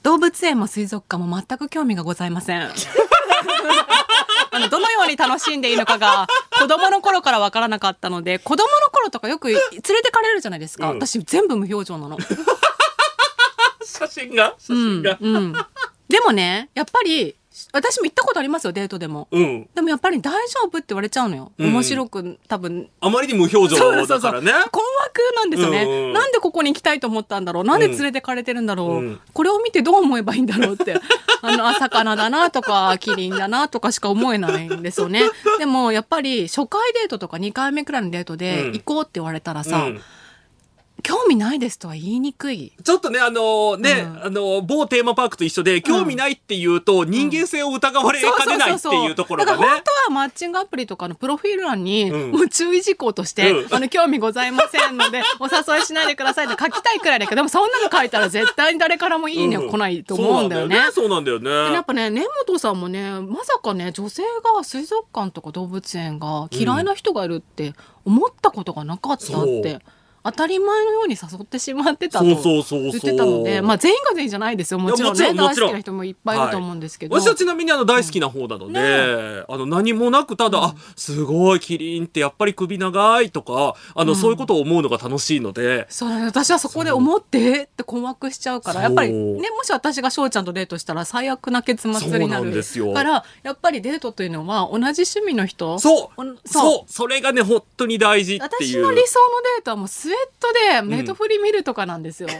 [0.03, 2.69] 動物園も水族館も全く興味がございません
[4.51, 10.97] あのどのように楽しんでいいのかが子供の頃からわからなかったので子供の頃とかよく連れてかれるじゃないですか、うん。
[10.97, 12.17] 私全部無表情なの、
[13.83, 14.55] 写真が？
[14.57, 15.17] 写真が？
[15.19, 15.53] うん、
[16.07, 17.35] でもねやっぱり
[17.71, 19.27] 私も行ったことありますよデートでも。
[19.31, 21.71] うん、でもやっぱり大丈夫って言われちゃうのよ、うん。
[21.71, 22.89] 面白く多分。
[22.99, 24.51] あまりに無表情だからね。
[24.71, 27.63] 困惑なんですよね、うんうんなんでここに行きたいと思ったんだろう。
[27.63, 29.19] なんで連れてかれてるんだろう、うん。
[29.33, 30.95] これを見てどう思えばいいんだろうって。
[31.41, 35.23] あのあ魚だなとかキリンだなとかしか思えないんですよね。
[35.59, 38.73] でもやっぱり初回デートとか2回目くらいのデートでうん。
[38.73, 40.01] 行こうって言われたらさ、うん
[41.03, 42.73] 興味ないですとは言いにくい。
[42.83, 44.25] ちょっとね、あのね、うん。
[44.25, 49.57] あの某テーマパークと一緒で、興味ないっていうと、人間性を疑われかねないっていうところがね。
[49.57, 49.83] だから本。
[49.83, 52.31] 当はマッチングアプリとかのプロフィール欄に、うん。
[52.31, 53.75] もう注意事項として、うん。
[53.75, 59.69] あの興味ございませんので お誘いしないでくださいって書きたいくらいだけどでもそんなの書いたら絶対に誰からもいいね、うん。
[59.69, 60.89] 来ないと思うんだよね。
[60.93, 61.49] そうなんだよね。
[61.73, 61.85] やっ。
[61.85, 64.23] ぱね根本さんもねまさかね女性
[64.55, 67.73] が水族館とか動物園が嫌いな人がいるって
[68.05, 69.79] 思ったことがなかったって、
[70.23, 72.41] 当たり前のように誘ってしまってたと言っ
[72.99, 74.79] てたので、まあ全員が全員じゃないですよ。
[74.79, 77.19] もちろんね、大好きな人もいっぱいいると思うんですけど。
[77.19, 85.85] 私はちなみにあの大好きな方なので、あの何もなくただ、あすごいキリンってやっぱり首長いとかあの、そういうことを思うのが楽しいので。
[85.89, 95.77] そう私はそこで思ってえーって困惑しちゃうからやっぱりねもし私が翔ちゃんとデートしたら最悪な結末にななるんですよからやっぱりデートというのは同じ趣味の人？
[95.79, 96.37] そう。
[96.45, 96.91] そう。
[96.91, 98.49] それがね本当に大事っていう。
[98.49, 102.29] 私の理想のデートはもうスウェットでメトフリ見るとかなんですよ。
[102.29, 102.35] ね、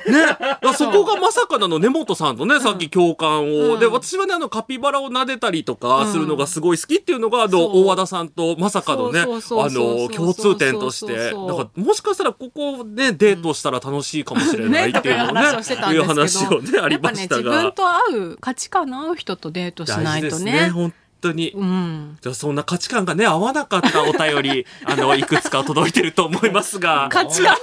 [0.75, 3.79] そこがまさかなの根本さんとね、さっき共感を、うん。
[3.79, 11.13] で私はねあのカピバラを撫でたりとかするのがすごい好きっていうのが、あの大和田さんとまさかのねあの共通点として。
[11.13, 17.99] だからもしかしたらここねデートしたら楽しいかもしれないね、っていうのをねいう話をねありましたやっぱね、が自分と合
[18.33, 20.51] う価値観の合う人とデートしないとね。
[20.51, 21.51] ね本当に。
[21.51, 27.07] うん、じゃあそんな価値観がね合わなかったお便り あのいくつか届いてると思いますが。
[27.11, 27.57] 価値観系じゃな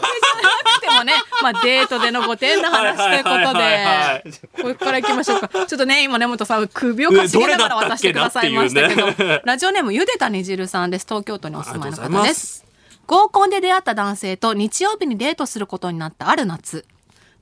[0.74, 4.24] くてもね、まあ、デートでのご点の話ということで。
[4.62, 5.48] これから行きましょうか。
[5.48, 9.40] ちょっとね今根本さん首をかしげながら渡してくださいましたけど。
[9.44, 11.06] ラジオネームゆでたにじるさんです。
[11.08, 12.40] 東京都にお住まいの方です。
[12.40, 12.64] す。
[13.06, 16.84] 合コンで出会った男性と日曜日にデートすることになったある夏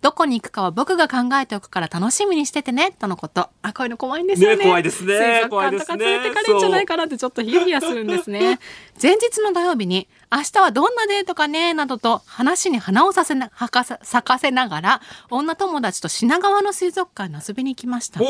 [0.00, 3.50] どこに行くかは僕が考えておくから楽しみにしててねとのこと。
[3.62, 4.56] あこういうの怖いんですよね。
[4.58, 8.60] ね怖いですね水族館とか連れてかれるんじゃないかなってちょっとヒヤヒヤするんですね。
[9.00, 18.20] 前日の土曜日に明日はどんなデートかねなどと話に花をさせなはかさ咲かせながら女友達と品川の水族館に遊びに行きました。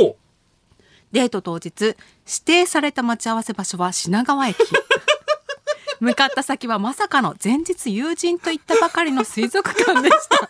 [1.11, 1.97] デート当日指
[2.45, 4.59] 定された待ち合わせ場所は品川駅。
[6.01, 10.49] 向かった先はまさかの前日友人と行ったばかりの水族館でした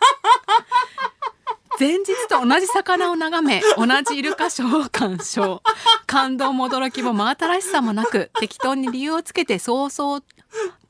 [1.79, 5.63] 前日と同じ魚を眺め同じイルカショーを鑑賞。
[6.07, 10.23] 感動も驚きも真新しさもなく適当に理由をつけて早々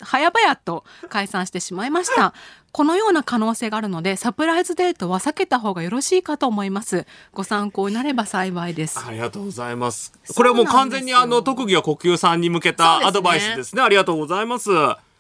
[0.03, 2.33] 早々と解散してしまいました。
[2.70, 7.07] このような可能性があるのでサプライズデートは避けた方がよろしいかと思います。
[7.33, 8.98] ご参考になれば幸いです。
[9.05, 10.12] ありがとうございます。
[10.35, 13.83] これはもう完全にあの特技は呼吸さんに向けたアドバイスですね。
[13.83, 14.70] ありがとうございます。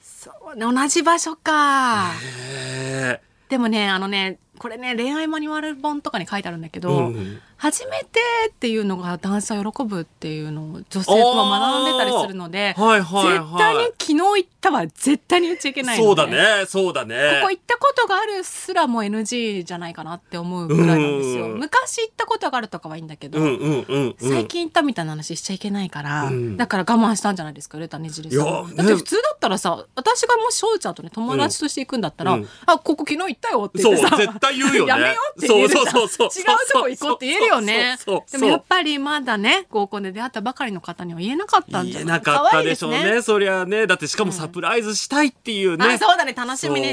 [0.02, 2.12] そうね同じ場所か。
[2.22, 3.20] え。
[3.48, 13.38] でもねあのねこれね恋愛マニュアル本とかに書いてあるんだけど、うん初めてっていうのが男性は喜ぶっていうのを女性とは学んでたりするので、はいはいはい。
[13.38, 17.16] 絶対に昨日行ったは絶対に言っちゃいけないそうだね、そうだね。
[17.40, 21.46] ここ行ったことがあるすらも NG じゃないかなって思うぐらいなんですよ。
[21.46, 24.30] うん昔行ったことがあるとかはいいんだけど、うんうんうんうん。
[24.30, 26.56] 最近行ったみたいな話しちゃいけないから、うん。
[26.56, 28.68] だから我慢したんじゃないですかレタねじりさん。
[28.68, 32.48] ねだって普通だったらさ私がもし翔ちゃんとね友達として行くんだったら「うん。
[32.66, 34.88] あここ昨日行ったよ」って言ってさ絶対言うよね。
[34.88, 36.42] やめようって言えるそうそうそうそう。
[36.42, 37.96] 違うとこ行こうって言えるよね。
[38.32, 42.98] でもやっぱりまだね合コンで出会ったばかりの方には言えなかったんじ言えゃなかったでしょうね。
[42.98, 43.86] 可愛いですそりゃね。
[43.86, 46.32] だってしかもサプライズしたいっていうね、あそうだね。
[46.32, 46.88] 楽しみに。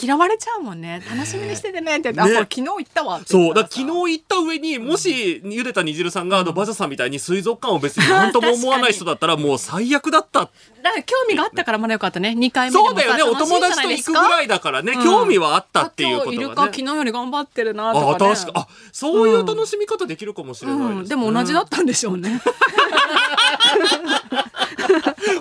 [0.00, 1.02] 嫌われちゃうもんね。
[1.08, 1.98] 楽しみにしててね。
[1.98, 3.54] ってねあこれ昨日行ったわそう。
[3.54, 10.32] だ昨日行った上にもしゆでたにじるさんがあのバジャさんみたいに水族館を別に何とも思わない人だったらもう最悪だった。
[10.32, 10.50] だ
[10.90, 12.30] から興味があったからまだよかったね。
[12.30, 13.22] 2回目そうだよね。
[13.22, 15.04] お友達と行くぐらいだからね、うん。
[15.04, 21.00] 興味はあったっていうこあ今日イルとがねカ昨日より頑張ってるなあとか、ね、確かあそういう楽しみ方できるかもしれないです、ね。
[21.00, 22.40] うん、でも同じだったんでしょうね。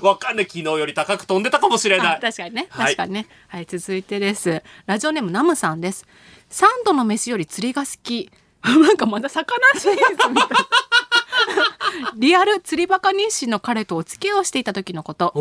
[0.01, 0.45] わかんない。
[0.45, 2.95] 昨日より高く飛んでたかもしれなあい確かにね、はい。
[2.95, 3.27] 確かにね。
[3.47, 4.61] はい、続いてです。
[4.85, 6.05] ラジオネームナムさんです。
[6.49, 8.29] 三度の飯より釣りが好き。
[8.63, 10.47] なんかまだ魚シリーズみたい。
[12.15, 15.33] リアル釣りバカ日誌の彼とお付き合いをしていた時のこと。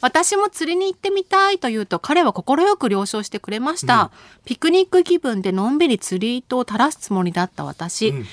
[0.00, 4.10] 私も釣りに行ってみたいと言うと彼は快く了承してくれました、
[4.44, 8.26] ピクニック気分でのんびり釣り糸を垂らすつもりだった私、うん。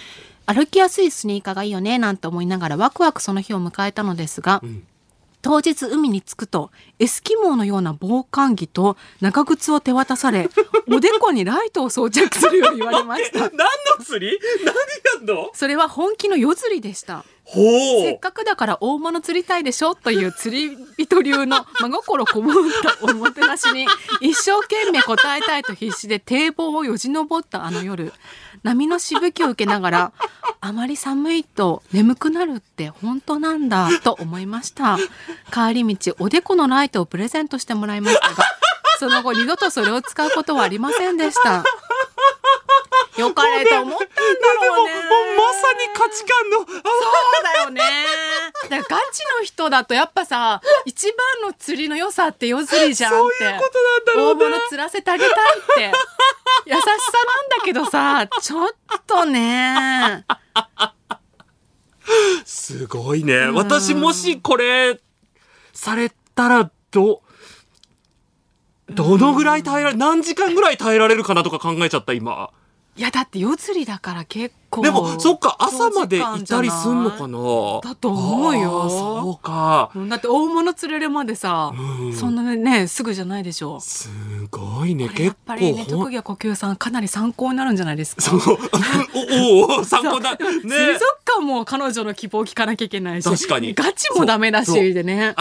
[0.46, 4.84] 歩きやすいスニーカーがいいよねなんて思いながらワクワクその日を迎えたのですが、ん
[5.42, 10.50] 当日海に着くとエスキモーのような防寒着と長靴を手渡され
[10.92, 13.40] おでこにライトを装着するよう言われました。
[13.40, 13.58] 何の
[14.04, 14.40] 釣り？
[14.66, 15.50] 何やんの？
[15.54, 17.18] それは本気の夜釣りでした。
[17.20, 17.24] ほ
[18.04, 19.96] せっかくだから大物釣りたいでしょ？
[19.96, 23.88] という釣り人流の 真心こもったおもてなしに
[24.22, 28.14] 一生懸命答えたいと必死で堤防をよじ登ったあの夜
[28.64, 30.12] 波のしぶきを受けながら
[30.62, 34.98] あまり寒いと眠くなるって本当なんだと思いました。
[35.52, 38.44] 帰り道おでこのライトをプレゼントしてもらいましたが
[39.00, 41.64] その後二度とそれを使うことはありませんでした
[43.20, 44.16] よかれと思ったんだ
[44.66, 44.94] ろうね。
[44.96, 47.82] もうまさに価値観のあそうだよね。
[48.64, 51.08] だからガチの人だとやっぱさ一
[51.42, 53.38] 番の釣りの良さって夜釣りじゃんって。
[53.38, 55.92] そういうことなんだろうね大物釣らせてあげたいって。
[56.66, 58.72] 優しさなんだけどさちょっ
[59.06, 60.26] とね。
[62.46, 63.48] すごいね。
[63.48, 65.00] 私もしこれ
[65.74, 67.22] されたらど
[68.90, 72.50] どのぐらい耐えられ何時間ぐらい耐えられるかなとか考えちゃった今
[73.00, 76.22] いやだって夜釣りだから結構でもそっか朝までい？
[76.46, 77.80] たりすんのかな？
[77.90, 78.90] だと思うよ。
[78.90, 79.90] そうか。
[79.96, 82.14] うんだって大物釣れるまでさ、うん。
[82.14, 83.80] そんなねすぐじゃないでしょ。
[83.80, 84.10] す
[84.52, 88.22] ごいねこれやっ結ぱりね特技は呼吸さんかなり参考になるんじゃないですか？
[88.22, 88.40] そう。
[88.42, 90.32] おおお 参考だ。
[90.34, 90.38] ね。
[90.64, 93.74] 水族館も彼女の希望を聞かなきゃいけないし確かに。
[93.74, 95.36] ガチもダメだしでね。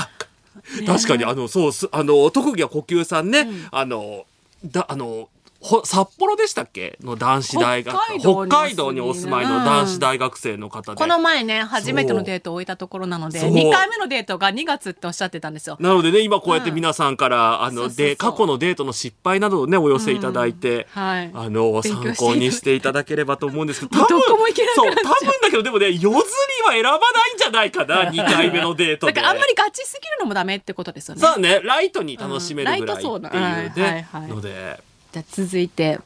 [0.87, 4.27] 確かにあのそうすあの特技は呼吸さんね、あの
[4.65, 5.29] だあの
[5.69, 6.99] ほ札幌でしたっけ？
[7.03, 7.95] の男子大学。
[8.21, 13.51] 北海道にお住まいの男子大学生の方で、この前ね初めてのデートを終えたところなのでそう。
[13.51, 15.77] 2回目のデートが2月っておっしゃってたんですよ。
[15.79, 21.31] なのでね今こうやって皆さんから、あので過去のデートの失敗などをねお寄せいただいて、はい。
[21.35, 25.05] あの参考にしていただければと思うんですけどもうどこも行けなくそうなっちゃう。
[25.05, 26.19] 多分だけどでもね夜釣り
[26.67, 29.13] は選ばないんじゃないかな 2回目のデートで。
[29.13, 31.21] だからあんまりガチすぎるのもダメってことですよね。
[31.21, 33.49] そうねライトに楽しめるぐらいっていううんライトそうな。
[33.49, 34.29] はいはいねはい。
[34.29, 34.88] ので
[35.19, 35.99] じゃあ続いて、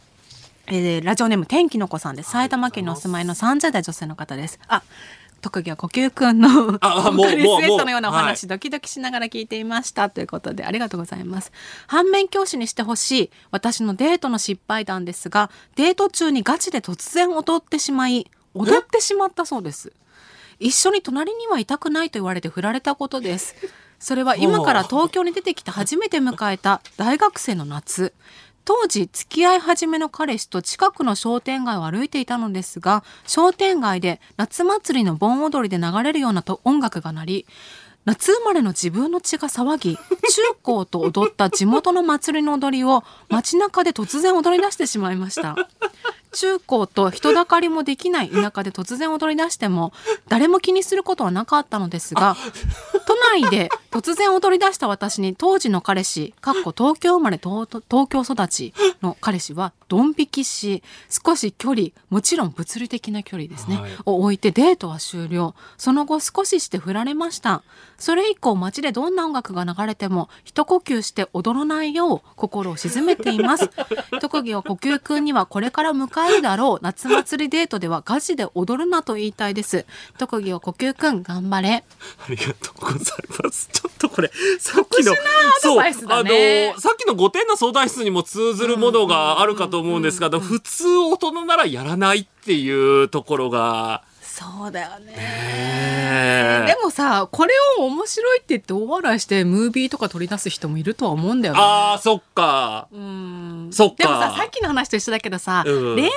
[0.68, 2.30] えーラジオネーム天気の子さんです。
[2.30, 4.58] 埼玉県にお住まいの30代女性の方です。
[4.68, 4.82] あ
[5.42, 10.08] 特技は呼吸くんのボーカリもうスエットのようなお話、ドキドキしながら聞いていました。
[10.08, 11.52] ということでありがとうございます。
[11.88, 13.30] 反面教師にしてほしい。
[13.50, 19.92] 私のデートの失敗談ですがデート中にガチで突然踊ってしまい踊ってしまったそうです。
[20.58, 23.56] 一緒に隣にはいたくないと言われて振られたことです。
[23.98, 28.12] それは今から東京に出てきて初めて迎えた大学生の夏
[28.64, 37.46] 当時付き合い始めの彼氏と近くの商店街を歩いていたのですが商店街で夏祭りの盆踊りで流れるようなと音楽が鳴り
[38.04, 40.00] 夏生まれの自分の血が騒ぎ中
[40.62, 45.56] 高と踊った地元の祭りの踊りを街中で突然踊り出してしまいました。
[46.32, 49.92] 中高と人だかりもできない田舎で突然踊り出しても
[50.28, 52.36] 誰も気にすることはなかったのですが
[53.06, 63.90] 都内で突然踊り出した私に当時の彼氏かっこ東京生まれ東東京育ちの彼氏はドン引きし少し距離もちろん物理的な距離ですね、はい。
[64.06, 65.54] を置いてデートは終了。
[65.76, 67.62] その後少しして振られました。
[67.98, 73.68] それ以降街でどんな音楽が流れても一呼吸して踊らないよう心を鎮めています。
[74.22, 79.86] 特技は呼吸くんにはこれから迎えるだろう夏祭りデートではガチで踊るなと言いたいです。
[80.18, 81.84] 特技は呼吸くん頑張れ。
[82.26, 82.98] ありがとうござい
[83.42, 83.68] ます。
[83.72, 85.18] ちょっとこれ、さっきの、ね。
[85.60, 85.84] そう、あ
[86.24, 94.02] の、さっきの5点の相談室にも通ずるものがあるかと思うんですが、普通大人ならやらないっていうところが、
[94.58, 95.14] そうだよね。
[95.16, 96.64] え。
[96.66, 101.60] でもさこれを面白いって言って大笑いしてムービーとか取り出す人もいるとは思うんだよね。
[101.60, 102.88] ああ、そっか。
[102.92, 103.68] うん。
[103.72, 103.94] そっか。
[103.98, 105.94] でもささっきの話と一緒だけどさ、うん。
[105.94, 106.10] 恋愛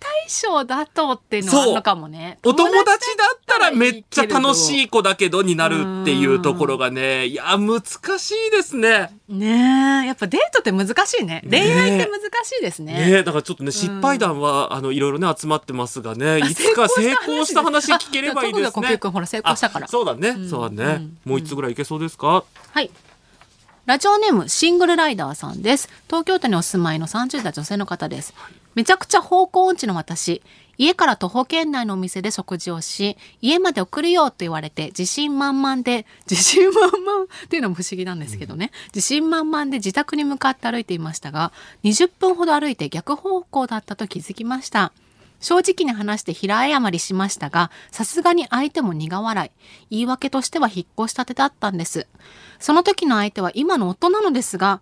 [0.00, 2.38] 対象だとっていうのはあるのかもね。
[2.44, 2.86] お友達
[3.16, 7.82] だったらめっちゃ楽しいい子だけどになるっていうところがね、いや、難
[8.18, 9.10] しいですね。
[9.28, 10.06] ねえ。
[10.06, 11.42] やっぱデートって難しいね。
[11.48, 12.92] 恋愛って難しいですね。
[12.94, 22.90] ねえ、だからちょっとね、失敗談は、あの、いろいろね、集まってますがね、いつか成功した話聞ければいいですねほら成功したからあそうだね、そうだね、もう一つぐらいいけそうですか、はい。
[23.88, 25.88] ラジオネームシングルライダーさんです。
[26.08, 28.34] 東京都にお住まいの30代女性の方です。
[28.74, 30.42] めちゃくちゃ方向音痴の私。
[30.76, 38.72] 家から徒歩圏内のお店で食事をし、家まで送るよと言われて自信満々で、 自信満々 っていうのも不思議なんですけどね。
[38.94, 41.50] 自信満々で自宅に向かって歩いていましたが、
[41.82, 44.92] 20分ほど歩いて逆方向だったと気づきました。
[45.40, 49.50] 正直に話して平謝りしましたが、さすがに相手も苦笑い。
[49.90, 52.06] 言い訳としては引っ越したてだったんです。
[52.58, 54.80] その時の相手は今の夫なのですが、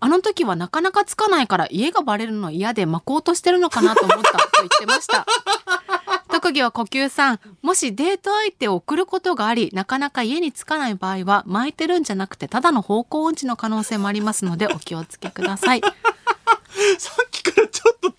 [0.00, 5.26] あの時はなかなかつかないから家がバレるの嫌で巻こうとしてるのかなと思ったと言ってました。
[6.30, 15.80] 特技は呼吸さん、もしデート相手を送ることがあり、なかなか家に着かない場合は巻いてるんじゃなくてただの方向音痴の可能性もありますのでお気をつけください。
[16.98, 17.30] さっ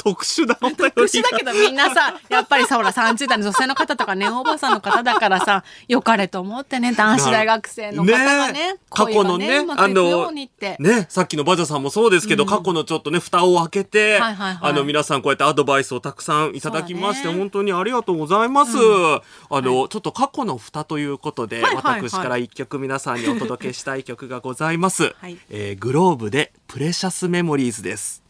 [0.06, 0.92] 特殊なお便りが。
[0.92, 10.76] 特殊だけどみんなさ やっぱりさほら30代の女性の方とかねおばさんの方だからさよかれと思ってね男子大学生の方がねね過去のね恋がうまくいくようにって。
[10.80, 14.72] ね、さっきのバジャさんもそうですけど、過去のちょっとね、蓋を開けて、はいはいはい。
[14.72, 17.36] あの、皆さんこうやってアドバイスをたくさんいただきまして、ね。
[17.36, 18.78] 本当にありがとうございます。
[18.78, 22.10] あの、ちょっと過去の蓋ということで、はいはいはい。
[22.10, 25.16] 私から一曲皆さんにお届けしたい曲がございます。
[25.20, 25.38] はい。
[25.50, 28.25] えーグローブでプレシャスメモリーズです。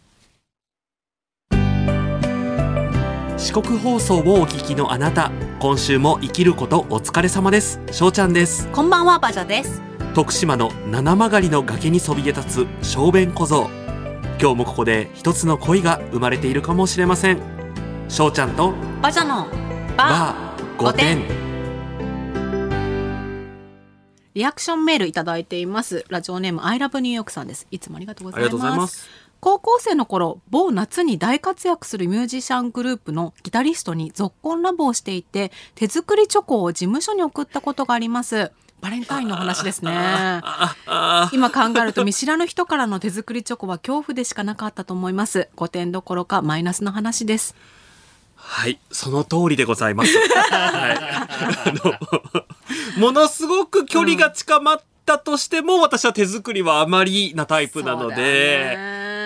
[3.38, 7.82] 四国放送をお聞きのあなた、今週も生きることお疲れ様です。
[7.91, 8.69] しょうちゃんです。
[8.69, 9.82] こんばんはバジャです。
[10.13, 13.69] 徳島の七曲りの崖にそびえ立つ小便小僧。
[14.39, 17.39] 今日もここで一つの恋が生まれているかもしれません。
[18.08, 19.48] 翔ちゃんとバジャの
[19.98, 21.45] ババー5点
[24.34, 26.06] リアクションメールいただいています。
[26.08, 29.10] ラジオネームアイラブニューヨークさんですいつもありがとうございます
[29.46, 38.52] 高校生の頃某夏に大活躍するミュージシャングループのギタリストに続婚ラボをしていて手作りチョコを事務所に送ったことがあります。
[38.81, 39.91] バレンタインの話ですね。
[41.31, 45.48] 今考えると見知らぬ人からの手作りチョコは恐怖でしかなかったと思います。
[45.58, 47.54] 5点どころかマイナスの話です。
[48.33, 50.17] はい、その通りでございます。
[50.17, 51.27] はい、あ
[52.98, 58.77] のものすごく距離が近まったとしても、私は手作りはあまりなタイプなので、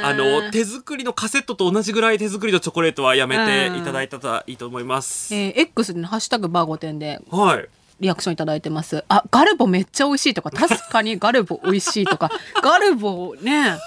[0.04, 5.34] あの手作りのカセットと同じぐらい手作りのチョコレートはやめていただいたらいいと思います。
[5.34, 7.68] えー X でねハッシュタグバー5点ではい。
[8.00, 9.04] リアクションいただいてます。
[9.10, 12.32] あ、ガルボめっちゃ美味しいとか、確かにガルボ美味しいとか、
[12.64, 13.78] ガルボね、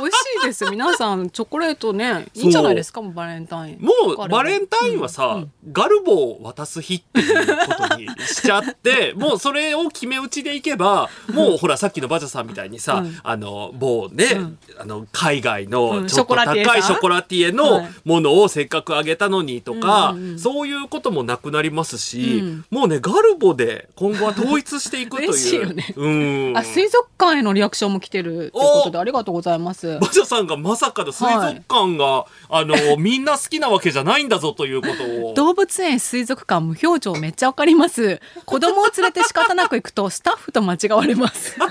[0.00, 0.64] 美味しいです。
[0.70, 3.78] 皆さん、チョコレートね、いいんじゃないですか、もうバレンタイン。
[3.80, 13.18] もうバレンタインはさ、ガルボを渡す日っていうことにしちゃって もうそれを決め打ちでいけばもうほらさっきのバジャさんみたいにさ、うん。
[13.22, 14.58] あの某ね、うん。
[14.78, 16.06] あの海外うのん。
[16.06, 17.84] ちょっと高いショコラティエのい。
[18.04, 20.38] ものをせっかくあげたのにとか、うんうんうん。
[20.38, 22.64] そういうこともなくなりますし、うん。
[22.70, 25.28] もうねガルボで今後は統一していくという。
[25.30, 25.94] 嬉しいよね。
[25.96, 26.52] うん。
[26.56, 29.89] あ、水族館へのリアクションも来てるということで、ありがとうございます。
[29.98, 35.34] バジャさんがまさかの水族館が、あのみんな好きなわけじゃないんだぞということを。
[35.34, 38.20] 動物園水族館無表情めっちゃわかります。
[38.44, 41.56] 子供を連れて仕方なく行くとスタッフと間違われます。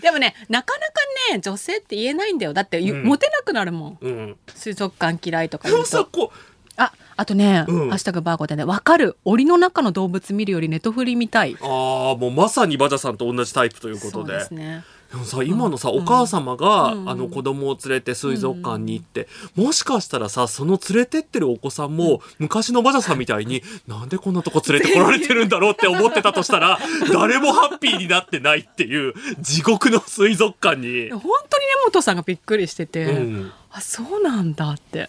[0.00, 0.92] でもね、なかなか
[1.32, 2.52] ね、女性って言えないんだよ。
[2.52, 3.98] だって、うんモテなくなるもん。
[4.00, 5.86] うん、水族館嫌いとか言うと。
[5.86, 6.38] さこう
[6.76, 9.16] あ、あとね、うんハッシュタグバーゴでね、わかる。
[9.24, 11.56] 檻の中の動物見るよりネトフリ見たい。
[11.60, 11.68] ああ
[12.16, 14.84] もうまさにバジャさんと同じタイプということそうでですね。
[15.10, 17.10] でもさ今のさ、お母様が、うん。
[17.10, 26.78] あの子供を連れて水族館に行って、もしかしたらさその連れてってるお子さんも、昔のバジャさんみたいになんでこんなとこ連れてこられてるんだろうって思ってたとしたら
[27.12, 31.10] 誰もハッピーになってないっていう地獄の水族館に。
[31.10, 35.08] 本当に根本さんがびっくりしてて、うんあ、そうなんだって。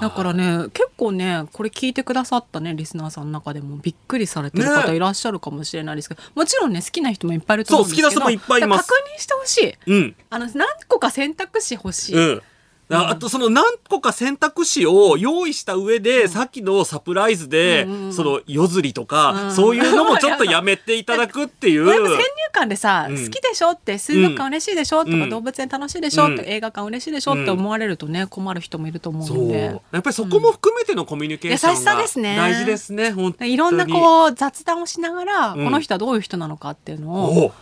[0.00, 3.76] だからね結構ねこれ聞いてくださったねリスナーさんの中でも。
[3.76, 8.10] びっくりされてる方ねいらっしゃるかもしれないですけど、もちろんね好きな人もいっぱいいると思うんですけど。
[8.10, 8.88] そう好きな人もいっぱいいます。
[8.88, 9.74] 確認してほしい。
[9.86, 10.16] うん。
[10.30, 12.42] あの何個か選択肢欲しい、うん。
[12.90, 19.52] ああとその何個か選択肢を用意した上で、さっきのサプライズで、その夜釣りとか、うん。
[19.52, 21.86] そういうのも ちょっとやめていただくっていう。
[21.86, 22.18] 先入
[22.52, 23.24] 観でさ、うん。
[23.24, 25.30] 好きでしょって水族館嬉しいでしょ、とかうん。
[25.30, 26.34] 動物園楽しいでしょ、うん。
[26.34, 29.80] って映画館嬉しいでしょ、って思われるとね困る人もいると思うので。
[29.92, 32.36] やっぱりそこも含めてのコミュニケーションがですね。
[32.36, 33.12] 大事ですね。
[33.12, 33.52] 本当に。
[33.52, 35.64] いろんなこう雑談をしながら、うん。
[35.64, 37.52] この人はどういう人なのかっていうのをお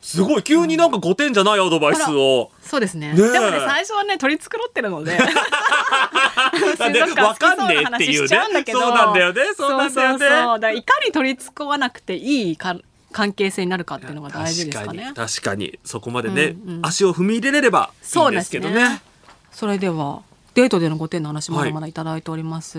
[0.00, 0.42] すごい。
[0.42, 2.50] 急になんか5点じゃないアドバイスを。
[2.62, 3.12] そうですね。
[3.12, 3.16] ねえ。
[3.16, 5.18] でもね最初はね取り繕ってるので。
[7.18, 8.28] わかんねえっていうね。
[8.28, 9.42] そうなんだよね。
[9.56, 10.28] そうなんだよね。
[10.28, 12.76] そうだいかに取り繕わなくていいか
[13.12, 15.12] 関係性になるかっていうのが大事ですかね。
[15.14, 15.78] 確かに。
[15.84, 16.86] そこまでね、うんうん。
[16.86, 19.02] 足を踏み入れれればいいんですけどね。
[19.50, 20.22] それでは
[20.58, 22.78] デートでの5点の話まだまだいただいております、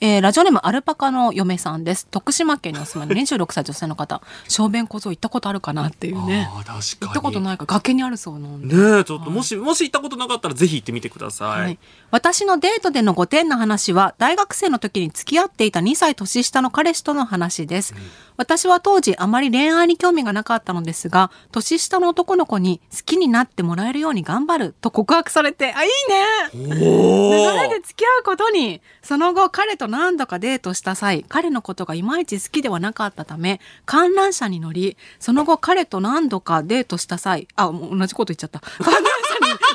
[0.00, 2.06] えーラジオネームアルパカの嫁さんです。
[2.06, 4.22] 徳島県にお住まいの26歳女性の方。
[4.48, 6.48] 小便小僧行ったことあるかなっていうね。
[6.54, 7.66] 行ったことないか。
[7.66, 8.74] 崖にあるそうなんで。
[8.74, 11.60] ねえちょっともし、もし行ったことなかったらぜひ行ってみてください。
[11.60, 11.78] はい、
[12.10, 17.94] 私のデートでの5点の話は大学生の時に付き合っていた2歳年下の彼氏との話です、
[18.42, 26.74] 私は当時あまり恋愛に興味がなかったのですが年下の男の子に好きになってもらえるように頑張ると告白されてあいいね。
[26.74, 39.02] お流れーで付き合うことにその後彼と何度かデートした際彼のことがいまいち好きではなかったため観覧車に乗りその後彼と何度かデートした際あもう同じこと言っちゃった観覧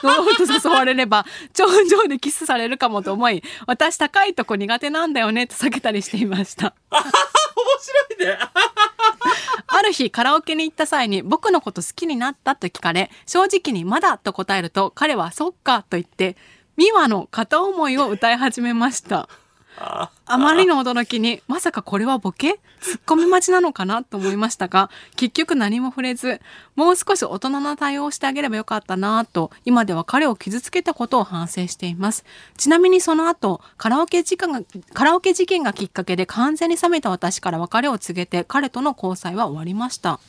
[0.02, 7.02] 車に乗ろうと誘われれば頂上でキスされるかもと思い私高いとこ苦手なんだよねと避けたりしていました面
[8.20, 8.38] 白いね。
[9.68, 16.38] ある日カラオケに行った際に僕のこと好きになったと聞かれ正直にまだと答えると彼はそっかと言って
[16.78, 19.28] 美和の片思いを歌い始めました。
[19.80, 22.60] あまりの驚きにまさかこれはボケ？
[22.82, 26.42] ツッコミ待ちなのかなと思いましたが結局何も触れず
[26.76, 32.26] もう少し大人な対応をしてあげればよかったなと今では彼を傷つけたことを反省しています。
[32.58, 34.62] ちなみにその後カラオケ時間が
[34.94, 40.20] カラオケ事件がきっかけで完全に冷めた私から別れを告げて彼との交際は終わりました。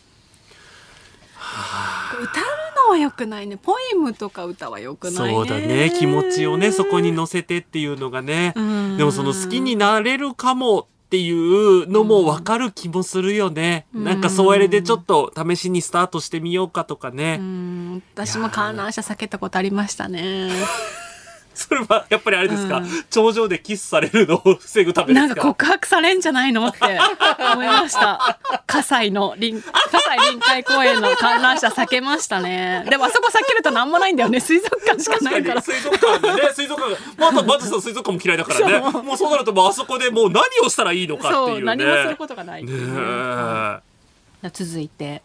[2.20, 2.44] 歌う
[2.86, 3.56] のは良くないね。
[3.56, 5.34] ポエムとか歌は良くないね。
[5.34, 5.92] そうだね。
[5.98, 8.52] 気持ちをねそこに乗せてっていうのがね。
[8.56, 8.96] うん。
[8.96, 14.04] でもその好きになれるかもっていうのも分かる気もするよね、うん。
[14.04, 20.50] なんかそれでちょっと試しにスタートしてみようかとかね、うん私も観覧車避けたことありましたね
[21.58, 26.98] それはやっぱりあれですか、うん頂上でキスされるのを 防ぐためでなんすかか告白されんじゃないのって
[27.52, 28.38] 思いました。
[28.66, 32.86] 葛西の臨、葛西臨海公園の観覧車避けましたね。
[32.88, 34.40] でもあそこ避けるとなんもないんだよね。
[34.40, 35.62] 水族館しかないからに。
[35.62, 42.72] 水族館でね水族館がまああとバズさん水族館も嫌いだからねそうもうそうなるともうあそこでもう何をしたらいいのかってそ、いううね何もすることがないね。
[42.72, 42.78] ね
[44.44, 45.22] え続いて。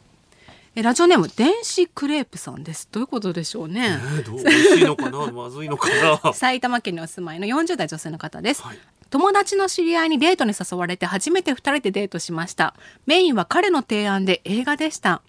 [0.76, 2.88] えラジオネーム電子クレープさんです。
[2.92, 4.00] どういうことでしょうね。
[4.18, 5.28] えーどう美味しいのかな？
[5.32, 5.88] まずいのか
[6.24, 6.34] な？
[6.34, 8.80] 埼玉県にお住まいの40代女性の方です、はい。
[9.12, 12.74] 友達の知り合いにデートに誘われて初めて2人でデートしました。
[13.06, 15.22] メインは彼の提案で映画でした。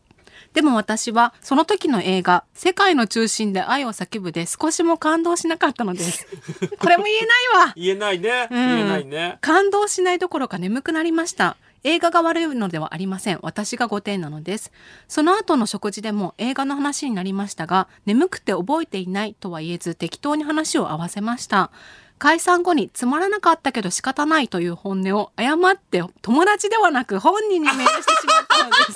[0.55, 6.27] でも私はその時の映画「世界の中心で愛を叫ぶ」で少しも感動しなかったのです。
[6.79, 7.73] これも言えないわ。
[7.77, 8.69] 言えないね、うん。
[8.69, 9.39] 言えないね。
[9.43, 13.39] 感動しないどころか眠くなりました映画が悪いのではありません。
[13.43, 14.73] 私が5点なのです。
[15.07, 21.71] その後の食事でも映画の話になりましたが眠くて覚えていないとは言えず適当に話を合わせました。
[22.19, 28.93] 解散後につまらなかったけど仕方ないという本音を誤って友達ではなく本人にメールしてしまったのです。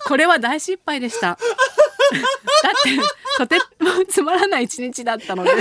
[0.08, 1.36] これは大失敗でした。
[1.36, 2.98] だって
[3.36, 5.56] とてもつまらない一日だったのです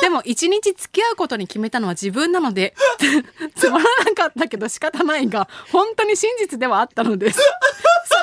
[0.00, 2.74] でも一日付き合うことに決めたのは自分なので
[3.56, 7.38] つまらなかったけど仕方ないが本当に真実ではあったのです。
[7.38, 7.42] そ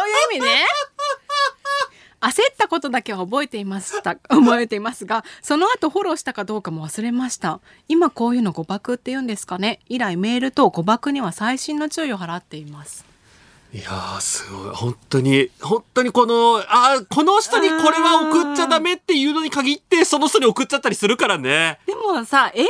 [0.06, 0.66] ういう意味ね。
[2.22, 7.60] 焦ったことだけは覚えていました覚えていますがその後フォローしたかどうかも忘れました。
[7.88, 9.80] 今こういうの誤爆って言うんですかね。
[9.88, 13.15] 以来メールと誤爆には細心の注意を払っています。
[13.76, 14.74] いやーすごい。
[14.74, 21.80] 本当に本当にこのあーこの人にこれは送っちゃダメっていうのに限ってその人に送っちゃったりするからね。
[21.86, 22.64] でもさ映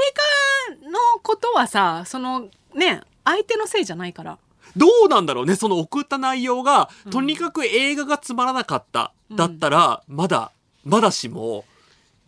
[0.81, 4.39] 画のことはさそのね相手のせいじゃないから。
[4.75, 10.51] どうなんだろうねその送った内容が、とにかく映画がつまらなかった、だったらまだ
[10.83, 11.65] まだしも。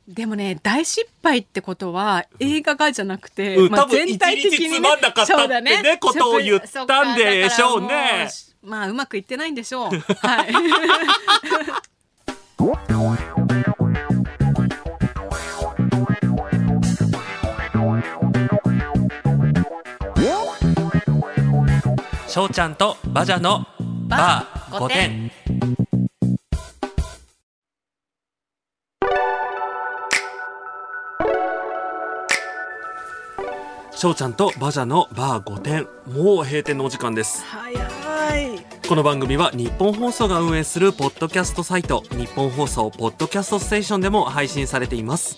[0.08, 8.30] でもね大失敗ってことは映画がじゃなくて、うんまあ全体的に、一日つまんなかったってねことを言ったんでしょうね
[8.68, 9.90] まあうまくいってないんでしょう。
[10.28, 10.54] はい。
[22.28, 23.66] 翔ちゃんとバジャの
[24.08, 25.32] バー5点
[33.92, 37.44] 翔ちゃんとバジャのバー5点もう閉店のお時間です。
[37.44, 38.07] 早い
[38.88, 45.38] この番組は日本放送が運営するポッドキャストサイト日本放送ポッドキャストステーションでも配信されています。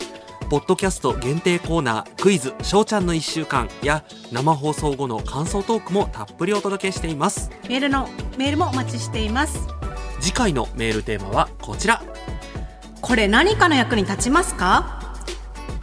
[0.50, 7.52] ポッドキャスト限定コーナークイズ翔ちゃんの1週間や生放送後の感想トークもたっぷりお届けしています。
[7.70, 9.68] メールのメールもお待ちしています。
[10.20, 12.02] 次回のメールテーマはこちら。
[13.02, 15.09] これ何かの役に立ちますか？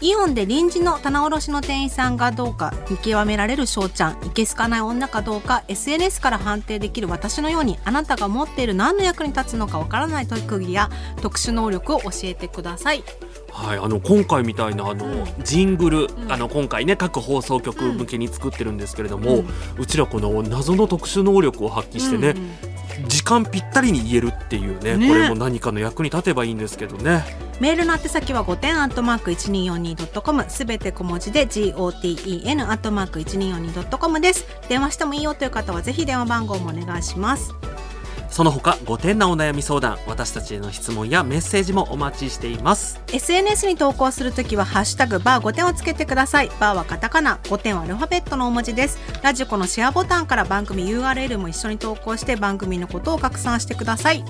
[0.02, 4.26] イオンで臨時の棚卸しの店員さんがどうか見極められる翔ちゃん。
[4.26, 10.90] いけすかない女かどうか SNS から判定できる私のようにあなたが持っている何の役に立つのかわからない特技や
[11.22, 13.04] 特殊能力を教えてください。
[13.56, 15.24] はい、あの今回みたいなあの、うん。
[15.42, 16.32] ジングル、ん。
[16.32, 19.44] あの今回ね各放送局向けに作ってるんですけれども、う
[19.78, 22.34] うんちらこの謎の特殊能力を発揮してね、
[23.08, 25.08] 時間ぴったりに言えるっていうねね。
[25.08, 27.24] これも何かの役に立てばいいんですけどね。
[27.58, 34.46] メールの宛先は5点アットマーク 1242.com すべて小文字で GOTEN アットマーク 1242.com です。
[34.68, 37.54] 電話してもいいよという方はぜひ電話番号もお願いします
[38.30, 43.00] その他5点なお悩み相談私たちへの質問やメッセージもお待ちしています。
[43.12, 46.50] SNS に投稿するときは「ハッシュタグバー5点」をつけてください。
[46.60, 48.98] バーはカタカナ5点はアルファベットの大文字です。
[49.22, 54.24] ラジコのシェアボタンから番組 URL も一緒に投稿して番組のことを拡散してください。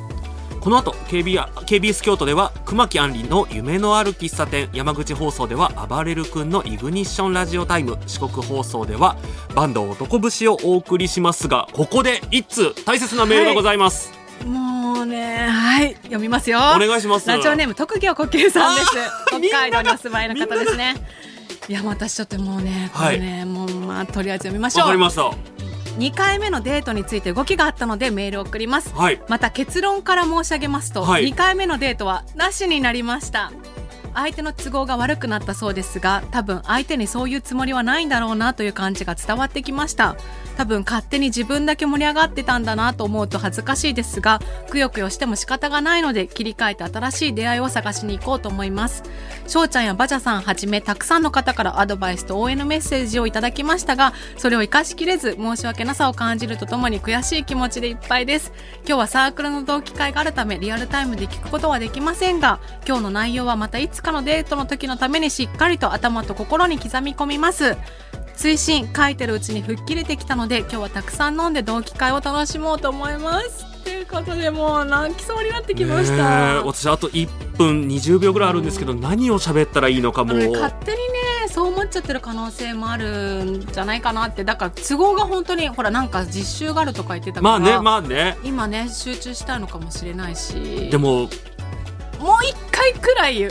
[0.66, 9.16] この後 KBS, KBS 京都では熊木杏里の夢のある喫茶店山口放送では暴れる君のイグニッションラジオタイム四国放送では
[9.54, 14.12] バンド男節をお送りしますがここで一通大切なメールがございます、
[14.44, 15.94] もうねはい。
[16.02, 16.58] 読みますよ。
[16.58, 17.28] お願いします。
[17.28, 18.88] ラジオネーム特技を呼吸さんです。
[19.28, 20.96] 北海道にお住まいの方ですね。
[21.68, 24.82] いや私ちょっともうねこれね、もうまあとりあえず読みましょう。
[24.82, 25.55] わかりました
[25.96, 28.94] 2回目のデートについて動きがあったのでメールを送ります。
[28.94, 29.20] はい。
[29.28, 31.28] また結論から申し上げますと、はい。
[31.28, 33.52] 2回目のデートはなしになりました。
[34.16, 40.16] 相手の都合が悪くなったそうですが多分相手にそういうつもりはないんだろうなという感じが伝わってきました
[40.56, 44.40] 多分勝手に自分だけ盛り上がってたんだなと思うと恥ずかしいですが
[44.70, 49.02] くよくよしても仕方がないので切り替えて新しい出会いを探しに行こうと思います。
[49.46, 58.52] 翔ちゃんやバジャさんはじめたくさんの方からアドバイスと応援のメッセージをいただきましたがそれを生かしきれず申し訳なさを感じるとともに悔しい気持ちでいっぱいです。
[58.86, 67.76] 今日はサークルの同期会があるためリアルタイムで聞くことはできませんが今日の内容はまたいつかのデートの時のためにしっかりと頭と心に刻み込みます。
[68.36, 73.64] 追伸書いてるうちに吹っ切れてきたので今日はたくさん飲んで同期会を楽しもうと思います。
[73.82, 80.34] ということでもう泣きそうになってきました、私あと1分20秒ぐらいあるんですけど何を喋ったらいいのかも。
[80.34, 81.02] うね、勝手にね
[81.48, 84.42] そう思っちゃってる可能性もあるんじゃないかなって。
[84.42, 88.36] だから都合が本当にほらなんか実習があるとか言ってたから、まあねまあね。
[88.42, 90.90] 今ね集中したいのかもしれないし。
[90.90, 91.28] でももう
[92.44, 93.50] 一回くらい言う、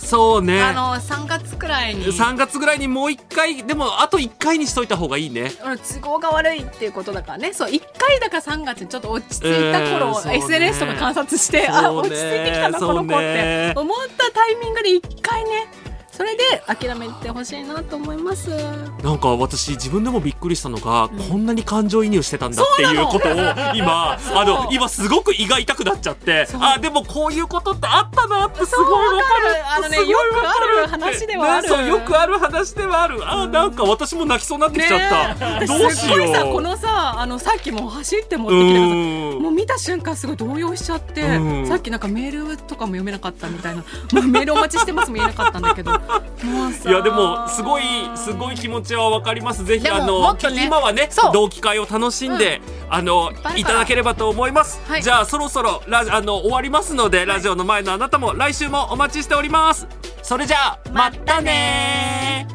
[0.00, 0.62] そうね。
[0.62, 2.06] あの3月くらいに。
[2.06, 5.52] 3月ぐらいにもう1回でもあと1回にしといた方がいいね。
[5.64, 7.52] うん都合が悪いっていうことだからね。
[7.52, 10.38] そう1回だから3月にちょっと落ち着いた頃、うんそうね。
[10.38, 13.74] SNS とか観察して、あ落ち着いてきたなこの子ってね。
[13.76, 15.68] 思ったタイミングで1回ね
[16.20, 18.50] それで諦めてほしいなと思います。
[19.02, 21.08] なんか私自分でもびっくりしたのが、ん。
[21.30, 23.32] こんなに感情移入してたんだっていうことを
[23.74, 29.66] 今あの今すごく胃が痛くなっちゃってあでもこういうことってあったなってすごいわかる。
[29.78, 30.52] あのねよくあ
[30.82, 31.62] る話ではある。
[31.62, 33.26] ねそうよくある話ではある。
[33.26, 34.98] あなんか私も泣きそうになってきちゃ
[35.32, 35.66] った、ねえ。
[35.66, 36.34] どうしよう。
[36.34, 41.66] さこのさあのさっきも走って持っうてきてもう見た瞬間すごい動揺しちゃって、うん。
[41.66, 45.92] さっきなんかメールとかも読めなかったみたいなメールお待ちしてますも言えなかったんだけど
[46.88, 47.82] いやでもすごい
[48.14, 49.64] すごい気持ちはわかります。
[49.64, 53.56] ぜひあのね今はね同期会を楽しんで、あのいっぱいあるから。
[53.58, 55.02] いただければと思います、はい。
[55.02, 59.86] じゃあそろそろラジあの終わりますので、ラジオの前のあなたも来週もお待ちしております。
[60.22, 62.46] それじゃあまたね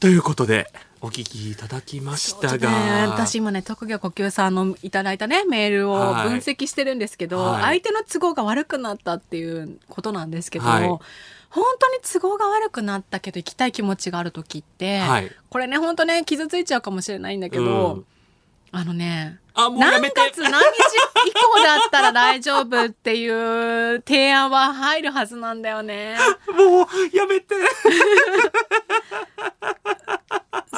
[0.00, 0.70] ということで
[1.04, 6.28] お聞きいただきましたが、ね、私今ね特技呼吸さんのいただいたねメールをはい。
[6.30, 7.62] 分析してるんですけど、はい。
[7.62, 10.88] 相手の都合が悪くなったっていうことなんですけど、はい。
[10.88, 11.00] 本
[11.78, 15.30] 当に都合が悪くなったけど行きたい気持ちがある時って、はい。
[15.50, 18.06] これね本当ね傷ついちゃうかもしれないんだけど、うん。
[18.72, 20.56] あのね何月何日
[21.26, 26.16] 以降だったら大丈夫っていう提案は入るはずなんだよね。
[26.48, 27.54] もうやめて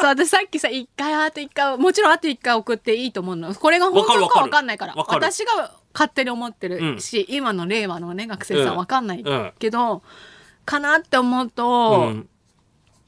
[0.06, 3.54] そう私さっきさ一回あと一回もちろんあと一回送っていいと思うの。
[3.54, 4.94] これが本当かわかんないから。
[4.96, 8.76] 私が勝手に思ってるし、今の令和のね学生さうんん。
[8.76, 9.52] わかんないうん。
[9.58, 10.02] けど、
[10.64, 12.28] かなって思うと、うん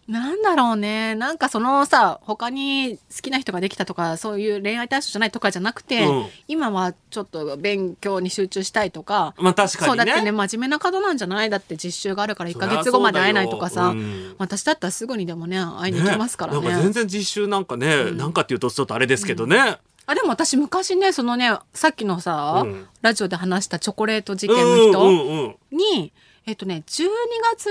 [0.09, 1.15] なんだろうね。
[1.15, 6.27] なんかそのさ他に好きな人ができたとかそういう恋愛対象じゃないとかじゃなくて、うん。
[6.49, 9.35] 今はちょっと勉強に集中したいとか。
[9.39, 9.89] まあ確かにね。
[9.89, 11.51] そうだってね真面目な方なんじゃない？
[11.51, 14.09] だって実習があるから1そりゃヶ月後まで会えないとかさ、そうだよ。
[14.09, 14.35] うん。
[14.39, 16.61] 私だったらすぐにでもね会いに行きますからね。
[16.61, 22.87] なんか全然実習なんかね、なんかっていうとちょっとあれですけどね、あでも私昔ねそのねさっきのさ、うん。
[23.03, 25.77] ラジオで話したチョコレート事うん、件の人うんうんうん。
[25.77, 26.13] に、
[26.49, 27.09] えっとね12
[27.55, 27.69] 月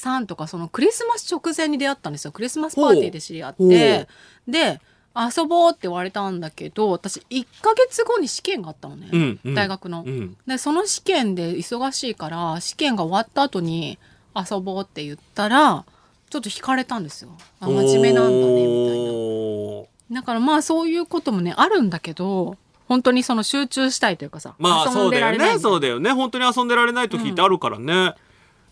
[0.00, 2.30] 23とかそのクリスマス直前に出会ったんですよ。
[2.30, 3.68] クリスマスパーティーで知り合っほう。
[3.68, 4.06] て
[4.46, 4.80] で
[5.14, 9.54] 遊ぼうって言われたんだけど私1ヶ月後に試験があったのね、うんうん。
[9.56, 10.04] 大学の。
[10.06, 10.36] うん。
[10.46, 13.98] でその試験で忙しいから試験が終わった後に
[14.36, 15.84] 遊ぼうって言ったら
[16.30, 17.30] ちょっと惹かれたんですよ。
[17.58, 19.10] あ真面目なんだねみたいな。
[19.10, 20.14] おー。
[20.14, 22.56] だからまあそういうこともねあるんだけど
[22.92, 25.58] 本当にその集中したいというかさ、まあ遊そうだよね。
[25.58, 26.12] そうだよね。
[26.12, 28.12] 本当に遊んでられない時ってあるからね、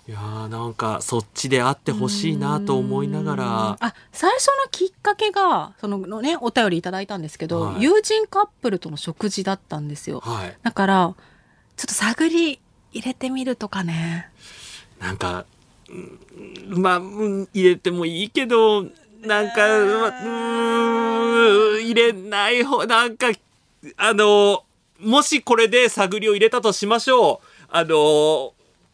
[0.06, 3.76] いやーなんかそっちであってほしいなと思いながら。
[3.80, 7.82] あ最初のきっかけがそののねお便りいただいたんですけど、はい。
[7.82, 10.20] 友人カップルとの食事だったんですよ。
[10.20, 10.54] はい。
[10.62, 11.14] だから
[11.78, 12.60] ちょっと探り
[12.92, 14.28] 入れてみるとかね。
[14.98, 15.46] なんか
[15.88, 15.94] う
[16.76, 18.82] んまあ、うん入れてもいいけど
[19.22, 23.28] なんかうん入れない方なんか
[23.96, 24.64] あの
[24.98, 27.46] もしこれで探りを入れたとしましょう。
[27.68, 28.52] あの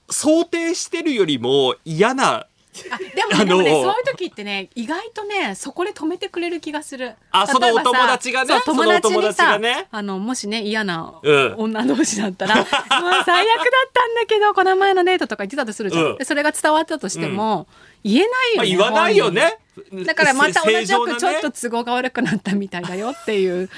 [0.08, 2.46] 想定してるよりも嫌な
[2.90, 7.14] あでもねでもねそういう時ってね意外とねそこで止めてくれる気がする。
[7.30, 9.88] あそのお友達がね友達にさがね。
[9.90, 11.54] あのもしね嫌なうん。
[11.56, 13.24] 女同士だったら、 もう最悪だっ
[13.92, 16.18] たんだけどこの前のデートとか言ってたとするじゃん、うん。
[16.18, 17.66] でそれが伝わったとしても、
[18.04, 19.58] 言えないまあ、よね、言わないよね。
[20.04, 23.70] だからまた同じくちょっと都合が悪くなったみたいだよっていう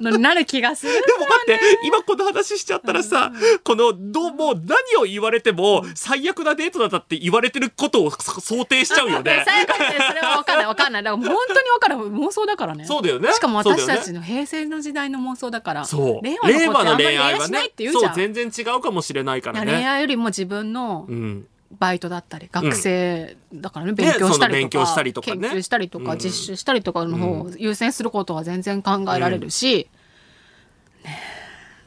[0.00, 3.32] のになる気がするでも待って今この話しちゃったらさ
[3.62, 9.42] このどうもう何を言われても最悪なデートだったって言われてることをそ想定しちゃうよね。
[9.44, 9.86] 最後にね。
[10.06, 11.02] それは分かんない分かんない。
[11.02, 12.84] だから本当に分からん妄想だからね。
[12.84, 13.32] そうだよね。
[13.32, 16.24] しかも私たちの平成の時代の妄想だからそう。
[16.24, 19.72] 令令和の恋愛はねそう全然違うかもしれないからね。
[19.72, 21.46] 恋愛よりも自分のうん、
[21.78, 25.48] バイトだったり学生だからね、勉強したりとか,、その勉強したりとかね。
[25.48, 26.18] 研究したりとか、うん。
[26.18, 29.88] 実習したりとかの方を優先することは全然考えられるし、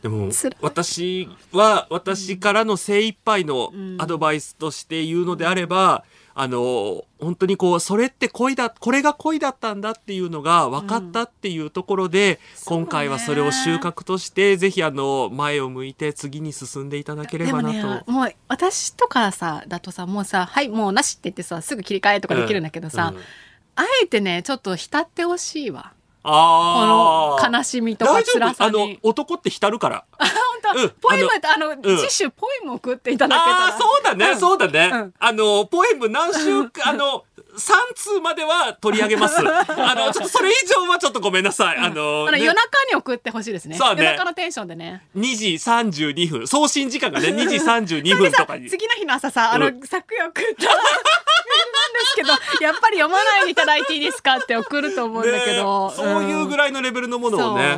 [0.02, 0.30] ででも
[0.62, 6.04] 私は私からの精一杯のアドバイスとして言うのであれば、
[6.40, 18.12] あの本当にこうそれって恋だこれが恋だったんだっていうのが分かったっていうところで、今回はそれを収穫としてぜひあの前を向いて次に進んでいただければなでもねと。
[18.12, 23.22] もう私とかさだとさもうさ「はいもうなし」って言ってさすぐ切り替えとかできるんだけどさ、うん。
[23.76, 25.94] あえてねちょっと浸ってほしいわ。
[26.22, 27.50] こあー。
[27.52, 30.06] の悲しみとか大丈辛さ夫あのに男って浸るから。
[30.62, 33.58] 本当、うんポエムあの次週ポエム送っていただけたら。
[33.66, 34.38] ああそうだね、ん。
[34.38, 35.14] そうだね、うん。
[35.20, 39.40] あのポエム何週か あの3通までは取り上げます。
[39.42, 43.78] あのちょっとそれ以上はちょっとごめんなさい、あの夜中に送ってほしいですね。
[43.78, 44.04] そうね。
[44.04, 45.04] 夜中のテンションでね。
[45.16, 46.48] 2時32分。
[46.48, 48.70] 送信時間がね 2時32分とかに。
[48.70, 52.30] 次の日の朝さあの、うん昨夜送ったなんですけど
[52.66, 57.78] やっぱり読まないでいただいていいですかって送ると思うんだけど、ねそういうぐらいのレベルのものをね、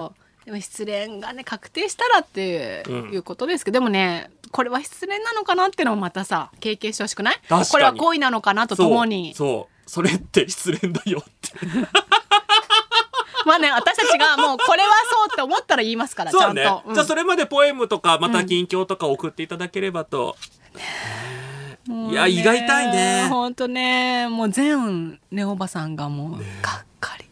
[0.49, 3.13] でも失恋がね確定したらってうん。
[3.13, 7.35] いうことですけど、でもねこれは失恋なのかなっていうのもまたさ経験してほしくない？
[7.71, 9.35] これは恋なのかなとともに。
[9.35, 9.89] そう。
[9.89, 11.51] それって失恋だよって。
[13.45, 16.95] まあね私たちがもうこれはそうって思ったら言いますからね、ゃんと、うん。
[16.95, 20.35] じゃあそれまでポエムとかまた近況とか送っていただければと、
[21.85, 23.27] もういや胃が痛いね。
[23.29, 27.29] 本当ねもう全ねおばさんがもうがっかり、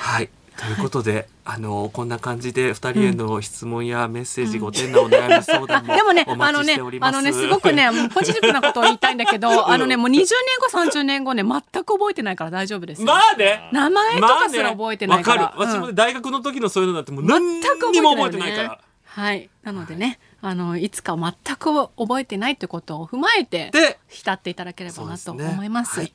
[0.00, 0.30] はい。
[0.58, 6.76] ということで、あのこんな感じで二人への質問やメッセージ、ご点なお悩み相談もでもねおあのね。
[7.00, 10.24] あのねすごくねポジティブなことを言いたいんだけど、あのねもう20年
[10.60, 13.70] 後30年後ね全く覚えてないから大丈夫ですよ、まあね。
[13.72, 15.70] 名前とかすら覚えてないから、わかる。
[15.70, 18.80] 私も大学の時のそういうのだってもう何全くにも覚えてないから。
[19.04, 19.48] はい。
[19.62, 26.00] なのでね、あのいつか全く覚えてないってことを踏まえてで、浸っていただければなと思います。
[26.00, 26.12] はい。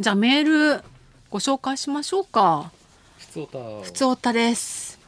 [0.00, 0.82] じゃあメール
[1.30, 2.70] ご紹介しましょうか
[3.36, 4.98] 普通歌ふつおたです。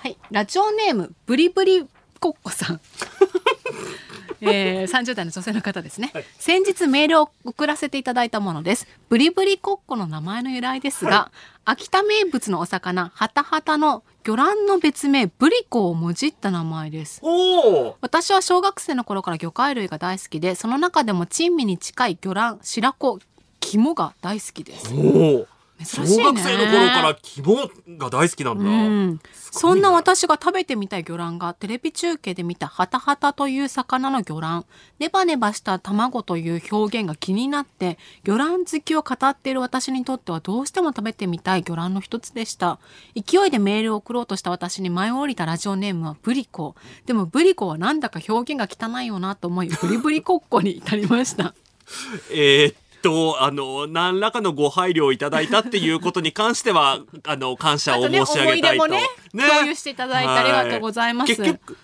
[0.00, 0.16] はい。
[0.32, 1.86] ラジオネームブリブリ
[2.18, 2.80] コッコさん。
[4.40, 6.24] えー、30代の女性の方ですね、はい。
[6.38, 8.88] 先日メールを送らせていただいたものです。
[9.08, 11.30] ブリブリコッコの名前の由来ですが、
[11.64, 17.20] 秋田名物のお魚ハタハタの魚卵の別名ブリコをもじった名前です。
[17.22, 17.96] おお。
[18.00, 23.18] 私は小学生の頃から魚介類が大好きでその中でも珍味に近い魚卵白子
[23.60, 24.92] 肝が大好きです
[25.84, 27.56] 小学生の頃から肝
[27.98, 28.64] が大好きなんだ。
[28.64, 29.20] うん、
[29.50, 34.66] そんな私が食べてみたい魚卵がテレビ中継で見たハタハタという魚の魚卵。
[34.98, 42.80] ネバネバした卵という表現が気になって魚卵好きを語っている私にとってはどうしても食べてみたい魚卵の一つでした。
[43.14, 46.74] 勢いでメールを送ろうとした私に舞い降りたラジオネームはブリコ。
[47.06, 51.54] でもブリコはなんだか表現が汚いよなと思いブリブリコッコに至りました。
[52.32, 58.84] えーっと、あの、何らかのご配慮をいただいたっていうことに関しては、 あの、感謝を申し上げたいと。
[58.84, 61.76] あとね思い出もね共有していただいてありがとうございますは結局、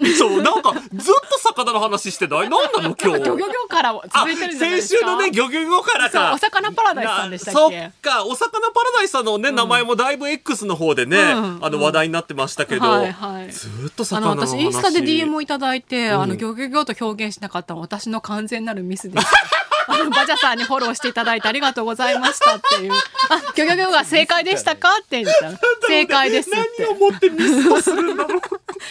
[0.18, 2.48] そう、なんか、ずっと魚の話してない？
[2.48, 3.24] 何なの今日？
[3.24, 6.32] 漁業業から続いてる先週のね、漁業後からか。
[6.34, 7.76] お魚パラダイスさんでしたっけ？
[7.80, 14.48] なそっか、お魚パラダイスさんのね、名前もだいぶ X の方でね、うんあの、話題になってましたけど、はいはいずーっとあの魚の話。
[14.48, 19.26] 私インスタで DM をいただいて、うんあのギョギョギョと表現しなかった私の完全なるミスです。
[19.86, 22.92] あのバジャさんにフォローしていただいてありがとうございましたっていう。
[22.92, 24.88] あ、ギョギョギョが正解でしたか？
[25.02, 26.58] って言ったら 正解ですって。
[26.86, 28.40] 何をもってミスをするんだろう。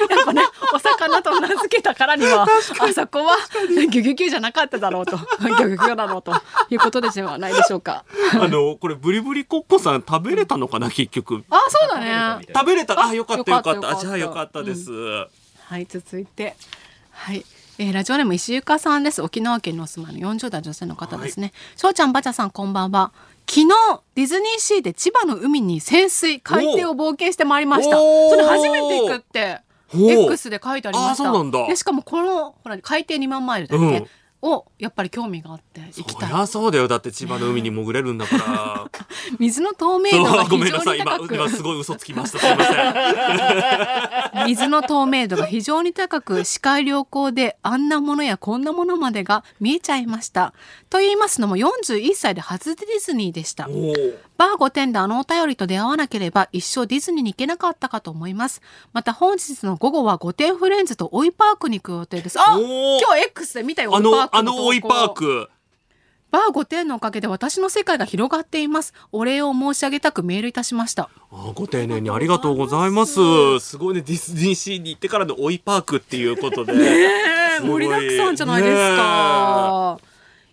[0.10, 2.44] やっぱね、お魚と名付けたからには、
[2.80, 3.36] あそこは
[3.70, 6.34] ギョギョギョじゃなかっただろうと、ギョギョギョだろうと
[6.70, 8.06] いうことではないでしょうか。
[8.34, 11.44] あの、これ、ブリブリコッコさん食べれたのかな、結局。
[11.50, 12.00] あ、そうだ
[12.40, 12.46] ね。
[12.54, 13.06] 食べれた。
[13.08, 13.96] あ、よかったよかった。
[13.96, 14.92] じゃあよかったです。
[14.92, 15.28] は
[15.80, 16.56] い、続いて。
[17.12, 17.46] はい。
[17.80, 19.22] えーラジオネーム石ゆかさんです。
[19.22, 21.54] 沖縄県にお住まいの40代女性の方ですね。
[21.76, 23.12] しょうちゃん、ばちゃさん、こんばんは。
[23.48, 23.68] 昨日
[24.16, 27.98] ディズニーシーで千葉の海に潜水海底を冒険してまいりました。
[27.98, 29.62] それ初めて行くって
[29.94, 31.68] X で書いてありました。
[31.68, 34.08] でしかもこのほら海底2万マイルだっけ、うん
[34.44, 36.30] をやっぱり興味があって行きそたい。
[36.30, 36.90] りゃそうだよ。
[36.90, 38.86] だって千葉の海に潜れるんだから。
[39.40, 41.00] 水の透明度が非めんなさい。
[41.00, 41.36] 今、常に高く。
[41.36, 42.40] 今すごい嘘つきました。
[42.40, 44.46] すいません。
[44.48, 50.54] 水の透明度が非常に高く視界良好であんなものやこんなものまでが見えちゃいました。
[50.90, 53.70] と言いますのも41歳で初ディズニーでした。
[54.38, 58.62] バー5点であのお便りと出会わなければ一生ディズニーに行けなかったかと思います。
[58.92, 62.40] また本日の午後は5点フレンズと追いパークに行く予定です。
[62.40, 65.50] あ今日 X で見たよ、あの、追いパークあの追いパーク。
[66.32, 68.96] バー5点のおかげで私の世界が広がっています。
[69.12, 71.12] お礼を申し上げたくメールいたしました。
[71.32, 73.14] あご丁寧にありがとうございます。
[73.60, 76.74] すごいね、ディズニーシーに行ってからの追いパークっていうことで。
[76.74, 80.00] えすごい盛りだくさんじゃないですか。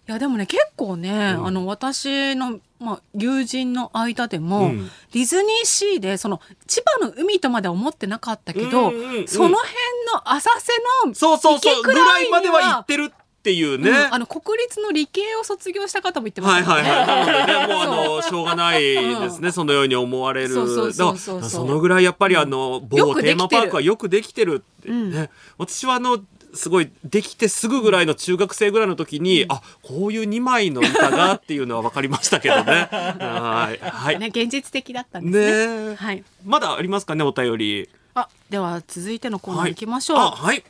[0.08, 9.72] いやでもね結構ね、うんあの私の、まあ、友人の間でも、うんディズニーシーでその千葉の海とまで思ってなかったけど、うんうんうんその辺
[10.12, 10.72] の浅瀬
[11.06, 16.90] のそうそうそう池ぐらいまでは行ってるっていうね、うんあの国立の理系を卒業した方も言ってまはいしたもんね。
[16.90, 17.26] はいはい。
[17.26, 17.86] なのでね、もうあ
[18.16, 20.48] の、しょうがないですね、そのように思われる。
[20.50, 25.30] そのぐらいやっぱりあの、よ某テーマパークはよくできてるってうんね。
[25.56, 26.18] 私はあの、
[26.52, 32.88] すごいできてすぐぐらいの中学生ぐらいの時に、あこういう2枚の板がっていうのは分かりましたけどね。
[32.90, 33.78] はい。
[33.82, 34.18] はい。
[34.18, 35.86] ね現実的だったんですね。
[35.86, 36.24] ねえはい。
[36.44, 37.88] まだありますかね、お便り。
[38.12, 40.18] あでは続いてのコーナーはい行きましょう。
[40.18, 40.62] あ、はい。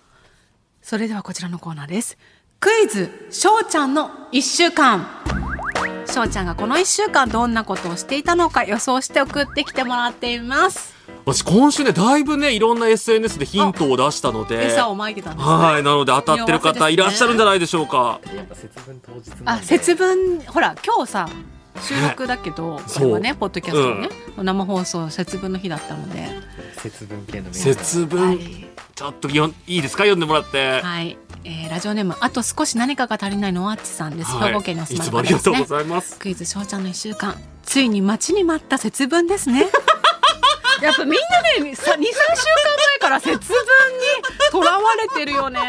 [0.82, 2.18] それではこちらのコーナーです。
[2.60, 5.06] クイズ、しょうちゃんの一週間。
[6.04, 10.94] しょうちゃんがこの一週間どんなことをしていたのか予想して送ってきてもらっています。
[11.24, 14.66] 私今週ね、だいぶね、いろんな SNS でヒントを出したので。
[14.66, 15.54] 餌をまいてたんですね。
[15.54, 15.82] はい。
[15.82, 18.20] なので当たってる方いらっしゃるんじゃないでしょうか。
[18.36, 21.28] やっぱ節分当日なんであ、節分、ほら、今日さ、
[21.82, 24.08] 収録だけど、それはね、ポッドキャストね、
[24.42, 26.28] 生放送節分の日だったので。
[26.78, 28.66] 節分系の節分、はい。
[28.94, 30.04] ちょっとよんいいですか？
[30.04, 30.80] 読んでもらって。
[30.80, 31.16] はい。
[31.44, 34.30] えーラジオネーム、あと少し何かが足りないのはあっちさんです。
[34.30, 35.64] はい兵庫県にお住まいですねもありがとうご。
[35.64, 36.18] ざいます。
[36.18, 39.60] クイズ翔ちゃんの一週間ついに待ちに待った節分ですね
[40.82, 42.06] やっぱみんなね23週間前
[43.00, 43.42] から節分に
[44.50, 45.60] とらわれてるよね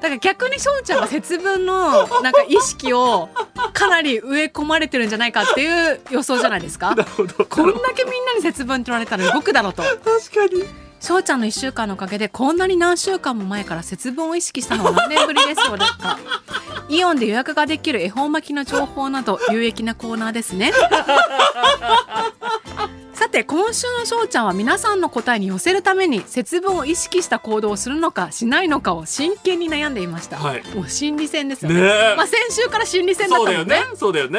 [0.00, 3.28] だから逆に翔ちゃんが節分のなんか意識を
[3.76, 6.94] かなり植え込まれてるんじゃないかっていう予想じゃないですか？
[6.94, 7.44] なるほど。
[7.44, 10.64] こんだけみんなに節分取られたら動くだろうと確かに。
[10.98, 16.18] 翔ちゃんの1週間のおかげでこんなに何週間も前から節分を意識したのは何年ぶりでしょうか
[16.88, 20.72] イオンで予約ができる恵方巻きの情報など有益なコーナーですね
[23.26, 30.62] さて今週の翔ちゃんは皆さんの答えに寄せるために節分を意識した行動をするのかしないのかを真剣に悩んでいました、はい。
[30.76, 31.80] もう心理戦ですよね。
[31.80, 32.16] ねえ。
[32.16, 33.82] まあ、先週から心理戦だったもんねね。
[33.96, 34.38] そうだよね。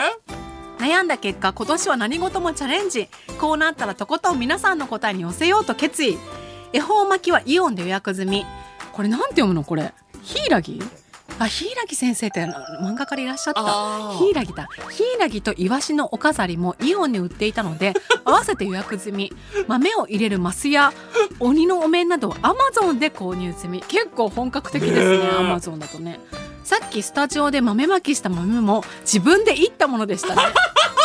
[0.80, 3.10] 悩んだ結果今年は何事もチャレンジ。
[3.38, 6.18] こうなったらとことん皆さんの答えに寄せようと決意。
[6.72, 8.46] 恵方巻きはイオンで予約済み。
[8.94, 9.66] これなんて読むの？
[9.66, 9.94] これ。
[10.24, 10.82] ヒイラギ？
[11.40, 12.44] あヒイラギ先生って
[12.82, 13.62] 漫画家でいらっしゃった。
[13.64, 14.18] あー。
[14.18, 14.70] ヒイラギだ。
[14.90, 17.94] ヒイラギとイワシのお飾りもイオンに売っていたので
[18.26, 19.32] 合わせて予約済み。
[19.68, 20.94] 豆を入れるマスや
[21.40, 23.84] 鬼のお面などをアマゾンで購入済み。
[23.88, 26.20] 結構本格的ですねアマゾンだとね。
[26.64, 30.42] さっきスタジオで豆まきした豆も自分でいったものでしたね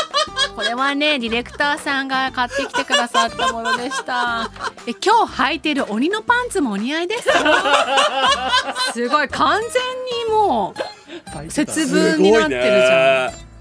[0.55, 4.51] これはねディレクターさんが買ってきてくださったものでした。
[4.87, 7.29] え今日履いている鬼のパンツもお似合いです
[8.93, 9.29] すごい。
[9.29, 9.71] 完全
[10.27, 13.53] にもう節分になってるじゃん。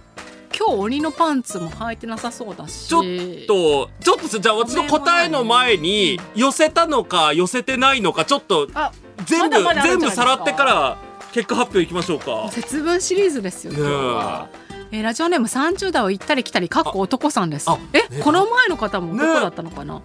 [0.57, 2.87] 今日鬼のパンツも履いてなさそうだし。
[2.87, 3.03] ちょっ
[3.47, 8.91] と、ちょっとじゃあ私の答えの前に寄せたのか寄せてないのかちょっとあ
[9.25, 10.97] 全部ま全部さらってから
[11.31, 12.49] 結果発表いきましょうか。
[12.51, 14.47] 節分シリーズですよ今日は、
[14.91, 17.69] えーラジオネーム30代を行ったり来たりかっこ男さんです。
[17.69, 20.01] あえ、ねこの前の方もね男だったのかな、ね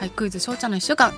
[0.00, 1.12] はいクイズ翔ちゃんの一週間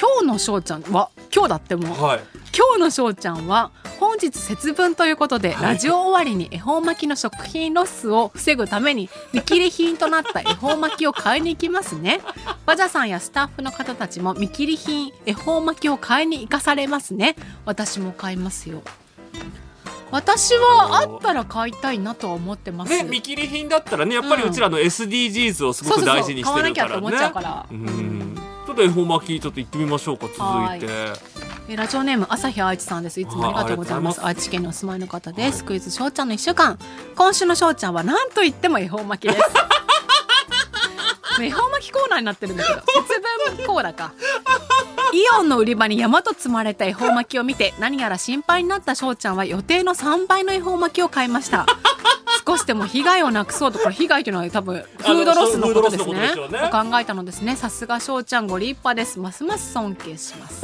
[0.00, 2.02] 今日の翔ちゃんは今日だってもう。
[2.02, 2.20] はい。
[2.56, 5.62] 今日の翔ちゃんは本日節分ということで、はい。
[5.74, 12.20] ラジオ終わりに恵方巻きの食品ロスを防ぐために見切り品となった 恵方巻きを買いに行きますね。
[12.66, 17.34] バジャさんやスタッフの方たちも見切り品恵方巻きを買いに行かされますね。
[17.64, 18.82] 私も買いますよ
[20.10, 22.90] 私はあったら買いたいなとは思ってます。
[22.90, 26.54] ね、見切り品だったらねやっぱりうちらの SDGs をすごく大事にしてるからね。
[26.54, 27.66] そうそうそう買わなきゃって思っちゃうから。
[27.70, 28.38] うん。
[28.66, 31.34] ちょっと恵方巻きちょっと行ってみましょうか続いて。
[31.66, 33.20] えラジオネーム朝日愛知さんです。
[33.20, 34.20] いつもありがとうございます。
[34.20, 36.78] あ愛知県にお住まいの方です、クイズしょうちゃんの一週間。
[37.16, 39.44] 今週のしょうちゃんは何と言っても恵方巻きです。
[41.40, 42.80] 恵方巻きコーナーになってるんだけど。
[43.08, 43.20] 節
[43.56, 44.12] 分コーナーか。
[44.53, 44.53] イ
[45.38, 51.66] オンの売り場に山と積まれた恵方巻きを見て何やら心配になったしょうちゃんは予定の3倍の恵方巻きを買いました。
[52.46, 56.14] 少しでも被害をなくそうとこれ被害というのは多分フードロスのことですね。
[56.14, 57.56] ねと考えたのですね。
[57.56, 59.18] さすがしょうちゃんご立派です。
[59.18, 60.62] ますます尊敬します。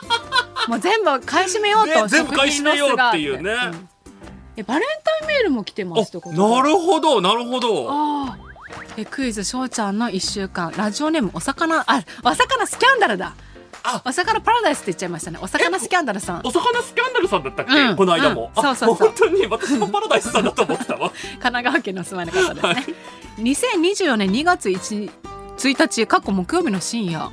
[0.68, 3.50] もう全部買い占めようと、ね全部買い占めようっていうね。
[3.50, 3.88] 食品ロスがあん。
[4.58, 6.20] えバレンタインメールも来てまあすと？
[6.32, 7.90] なるほどなるほど。
[8.96, 10.72] えクイズしょうちゃんの1週間。
[10.76, 13.34] ラジオネームお魚あお魚スキャンダルだ。
[13.36, 13.45] あ
[14.04, 15.38] お魚パラダイスって言っちゃいましたね。
[15.40, 16.40] お魚スキャンダルさん。
[16.44, 17.96] お魚スキャンダルさんだったっけ、うん。
[17.96, 18.60] この間も、うん。
[18.60, 19.08] あそうそうそう。
[19.08, 21.10] 本当に私もパラダイスさんだと思ってたわ。
[21.14, 22.84] 神奈川県のお住まいの方ですね、はい。
[23.38, 25.10] 2024年2月 1,
[25.58, 27.30] 1日過去木曜日の深夜。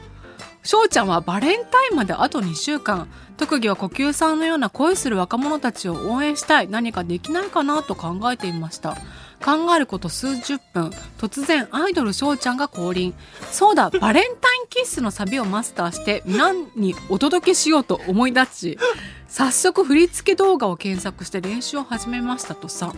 [0.63, 3.07] 翔ちゃんはバレンタインまであと2週間。
[3.35, 6.67] 特技は呼吸さんのような恋する若者たちを応援したい。
[6.69, 8.95] 何かできないかなと考えていました
[9.43, 10.91] 考えること数十分。
[11.17, 13.13] 突然アイドル翔ちゃんが降臨。
[13.51, 18.79] そうだ バレンタインキッスのサビをマスターして皆にお届けしようと思い立ち
[19.27, 22.93] 早速振り付け動画を検索して練習を始めましたとさ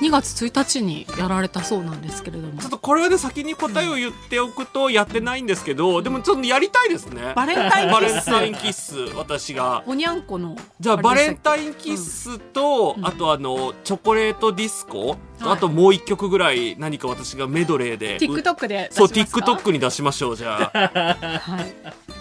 [0.00, 2.60] 2月1日にやられたそうなんですけれども。
[2.60, 7.32] ちょっとこれはね先に答えを言っておくとやってないんですけどでもちょっとやりたいですね。
[7.34, 9.82] バレンタインバキッスレンタインキッス私が。
[9.86, 13.06] おにゃんこのじゃあバレンタインキッスと、うん。
[13.06, 15.18] あとあのチョコレートディスコ、はい。
[15.40, 20.78] あともう一曲ぐらい何か私がメドレーで TikTok でそう TikTok に出しましょうじゃあ。
[21.40, 22.17] はい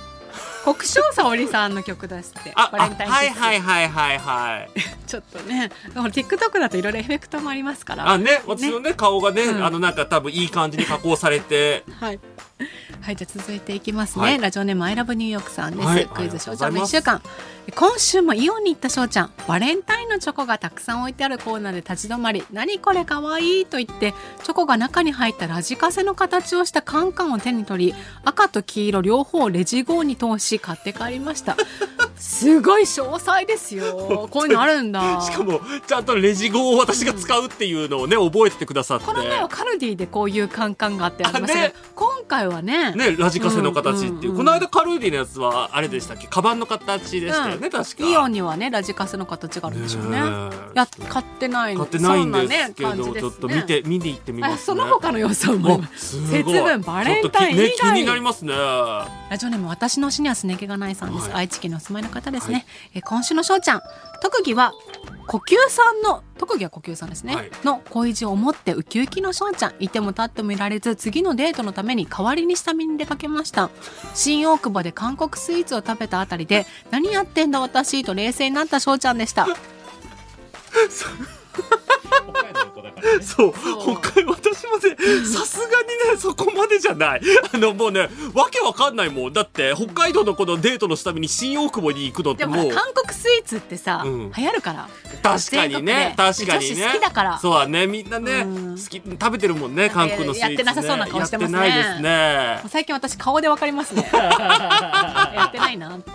[0.68, 12.20] 国生沙織さんの曲出してあバレンタインはいはいはいはいはい ちょっとね TikTok だといろいろエフェクトもありますからあね私のね顔がね、うんあのなんか多分いい感じに加工されてはい。
[13.02, 14.24] はい、じゃあ続いていきますね。
[14.24, 15.88] はいラジオネームアイラブニューヨークさんです。
[15.88, 17.22] はいクイズしょうちゃんの一週間。
[17.76, 19.32] 今週もイオンに行ったしょうちゃん。
[19.48, 31.56] バレンタのチョコがたくさん置いてあるコーナーで立ち止まり、何これかわいいと言って、チョコが中に入ったラジカセの形をしたカンカンを手に取り、赤と黄色両方をレジ号に通し買って帰りました。
[32.18, 34.28] すごい詳細ですよ。
[34.32, 35.22] こういうのあるんだ。
[35.22, 39.06] しかもちゃんとレジ語を私が使うっていうのをね覚えててくださって。
[39.06, 41.74] この前はカルディでこういうカンカンがあってありましたね。
[41.94, 46.28] 今回はねね、ラジカセの形っていう,、うんうんうんこの間カルーディのやつはあれでしたっけ？
[46.28, 48.10] カバンの形でしたよね、確か。
[48.10, 50.22] イオンにはねラジカセの形があるんでしょうね。
[50.22, 51.76] ねや買ってない。
[51.76, 54.56] 買ってないんですけど、ね、ちょっと見て見に行ってみますね。
[54.56, 55.92] あその他の様子を思います。
[55.94, 56.44] あすごい。
[56.44, 58.54] 節分バレンタイン以ちょっときね、外気になりますね。
[58.54, 61.40] ラジオネーム私の推しにはすね毛がないさんです、はい。
[61.40, 62.66] 愛知県にお住まいの方ですね、はい。
[62.96, 63.82] え今週のしょうちゃん。
[64.22, 64.74] 特技は
[65.28, 67.52] 呼吸さんの特技は呼吸さんですね、はい。
[67.64, 69.74] の恋路を持ってウキウキのしょうちゃん。
[69.80, 73.70] いても立ってもいられず次のデートのために代わりに下見に出かけました。
[74.14, 79.48] 新大久保で韓国スイーツを食べたあたりで何やってんだ私と冷静になったしょうちゃんでした
[80.74, 80.90] ね。
[80.90, 81.12] そう。
[83.22, 83.54] そう。
[84.00, 84.96] 北海私もね
[85.26, 87.22] さすがにねそこまでじゃない。
[87.54, 89.34] あのもうねわけわかんないもん。
[89.34, 94.32] だって北海道のこのデートの下見に新大久保に行くのってでももう韓国スイーツってさ、うん。
[94.32, 94.88] 流行るから。
[95.24, 96.86] 確かにね確かにね。
[96.86, 97.40] 好きだから。
[97.40, 97.88] そうだね。
[97.88, 98.78] みんなね、うん。
[98.78, 101.60] 好き食べてるもんね韓国のスイーツ、ね、やってなさそうな顔してますね。
[101.60, 102.02] やってないです
[102.64, 102.70] ね。
[102.70, 104.10] 最近私顔でわかりますね。
[104.14, 106.12] やってないなって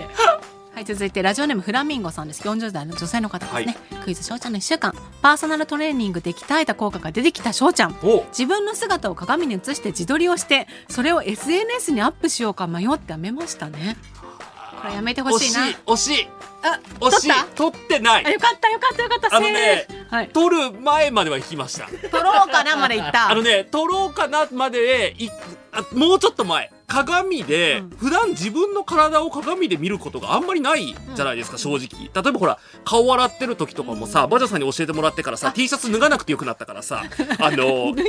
[0.75, 2.43] はい続いてラジオネームフラミンゴさんです。
[2.49, 4.95] 40代の女性の方ですね、クイズしょうちゃんの1週間。
[5.21, 7.97] パーソナルトレーニングで鍛えた効果が出てきたしょうちゃん。
[8.03, 8.25] お。
[8.29, 13.97] 自分の姿を鏡に映して自撮りをしてそれを SNS にアップしようか迷ってやめましたね。
[14.81, 15.61] これやめてほ惜しいな。
[15.87, 16.29] 惜しい。
[16.65, 17.29] あ惜しい。
[17.55, 17.73] 撮った？
[17.73, 18.27] 取ってない。
[18.27, 19.37] あよかったよかったよかった。
[19.37, 20.29] あのねはい。
[20.31, 21.87] 取る前までは引きました。
[22.09, 23.31] 撮ろうかなまで言った。
[23.31, 25.29] あのね取ろうかなまでい
[25.73, 27.91] あもうちょっと前鏡で、うん。
[27.91, 32.11] 普段自分の体を鏡で見ることがあんまりないじゃないですか、正直。
[32.13, 37.05] 例えばほら顔洗ってる時とかもさ、バジャさんに教えてもらってからさ T シャツ脱がなくてよくなったからさ
[37.39, 38.05] あのね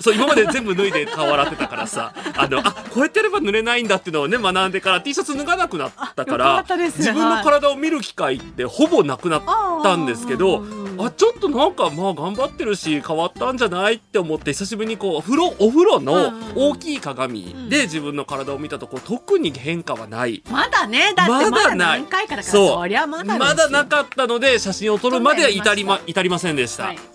[0.00, 9.42] そう今まで全部脱いで顔洗ってたからさ あのあこうやってやれば濡れないんだっていうのをね学んでから T シャツ脱がなくなったかよら自分の体を見る機会ってほぼなくなっ
[9.82, 10.64] たんですけど
[10.98, 20.42] あちょっとなんかまあ頑張ってるし変わったんじゃないって思って久しぶりにこう風呂お風呂の大きい鏡で自分の体を見たところ特に変化はない。
[20.50, 26.84] まだねだってまだ何回かだからそりゃまだまだなかったので写真を撮るまでは至りま撮至りませんでした。
[26.84, 27.13] はい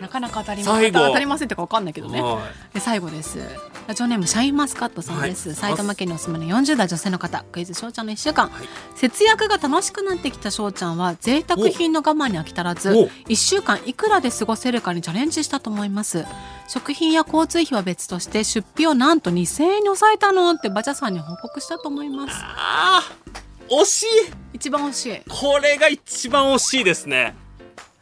[0.00, 2.22] なかなか当たりま最後当たりませんってかわかんないけどね。
[2.22, 2.40] は
[2.72, 3.38] で最後です。
[3.86, 5.48] ラジオネームシャインマスカットさんです。
[5.50, 7.44] はい埼玉県にお住まいの40代女性の方。
[7.52, 8.48] クイズしょうちゃんの1週間。
[8.48, 16.24] はい節約が楽しくなってきたしょうちゃんは贅沢品の我慢に飽き足らずお1週間いくらで過ごせるかにチャレンジしたと思います。
[16.68, 22.32] 食品や交通費は別として出費をなんと2000円に抑えたのってバチャさんに報告したと思います。
[22.34, 23.22] あー
[23.68, 24.06] 惜しい
[24.54, 25.20] 一番惜しい。
[25.28, 27.34] これが一番惜しいですね。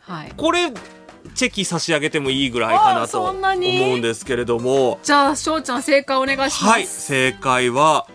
[0.00, 0.32] はい。
[0.36, 0.72] これ
[1.34, 4.98] チェキ差し上げてもいいぐらいかあなと思うんですけれども。
[5.02, 6.64] じゃあしょうちゃん正解お願いします。
[6.64, 8.06] はい、正解は、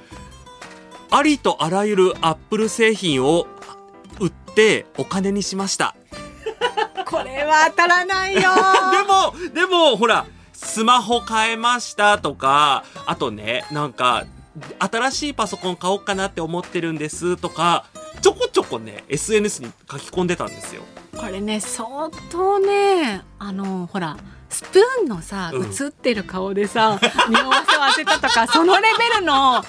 [1.11, 3.47] ありとあらゆるアップル製品を
[4.19, 5.95] 売ってお金にしました。
[7.05, 8.41] これは当たらないよ
[8.91, 14.25] でも、でも、ほら、スマホ変えましたとか、あとね、なんか、
[14.79, 17.85] 新しいパソコン買おうかなって思ってるんですとか、
[18.21, 20.81] ちょこちょこね、SNS に書き込んでたんですよ。
[21.17, 24.17] これね相当ねあのほら
[24.49, 25.65] スプーンのさ、うん。
[25.65, 26.99] 映ってる顔でさ
[27.29, 29.67] 匂わせを当てたとかそのレベルのフ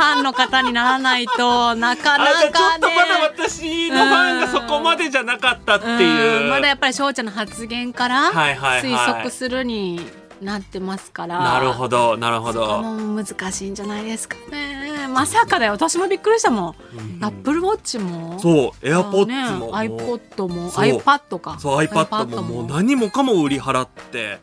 [0.00, 2.48] ァンの方にならないとなかあ、なかね。
[2.48, 6.42] っとまだ私のファンがそこまでじゃなかったっていう。
[6.44, 6.50] うん。
[6.50, 10.08] まだやっぱり翔ちゃんの発言から推測するに
[10.40, 12.82] なってますから、なるほど、なるほそこど。
[12.82, 15.06] も難しいんじゃないですかね。
[15.12, 15.72] まさかだよ。
[15.72, 18.38] 私もびっくりしたもん、アップルウォッチも。
[18.38, 19.72] そう、エアポッねツも。
[19.74, 21.56] iPod も iPad か。
[21.58, 24.38] そう iPad ももう何もかも売り払って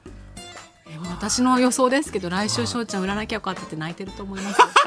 [1.10, 4.58] 私の予想ですけど来週翔ちゃん売らなきゃよかったって泣いてると思います。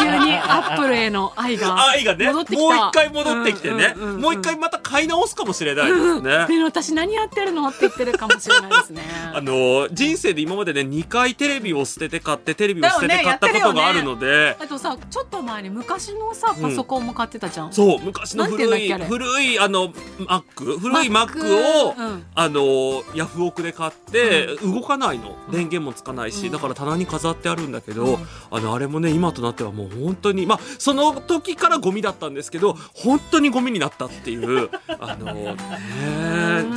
[0.00, 4.20] 急にアップルへの愛が愛がねもう一回戻ってきてね、うんうんうんうん。
[4.20, 7.68] もう一回また買い直すかもしれないですね、ね私何やってるの？
[7.68, 9.02] って言ってるかもしれないですね。
[9.32, 22.24] あの人生で今までね2回テレビを捨てて買ってテレビを捨てて買ったことがあるので、あとさちょっと前に昔のさパソコンも買ってたじゃん、そう昔のなんて言うんだ古い古いあの Mac 古い Mac Mac を、うん。
[22.34, 25.36] あのヤフオクで買って、動かないの。
[25.50, 26.52] 電源もつかないし、うん。
[26.52, 28.16] だから棚に飾ってあるんだけど、うん。
[28.50, 35.54] あのあれもね今となってはもう本当にまあその時からゴミだったんですけど本当にゴミになったっていう あのね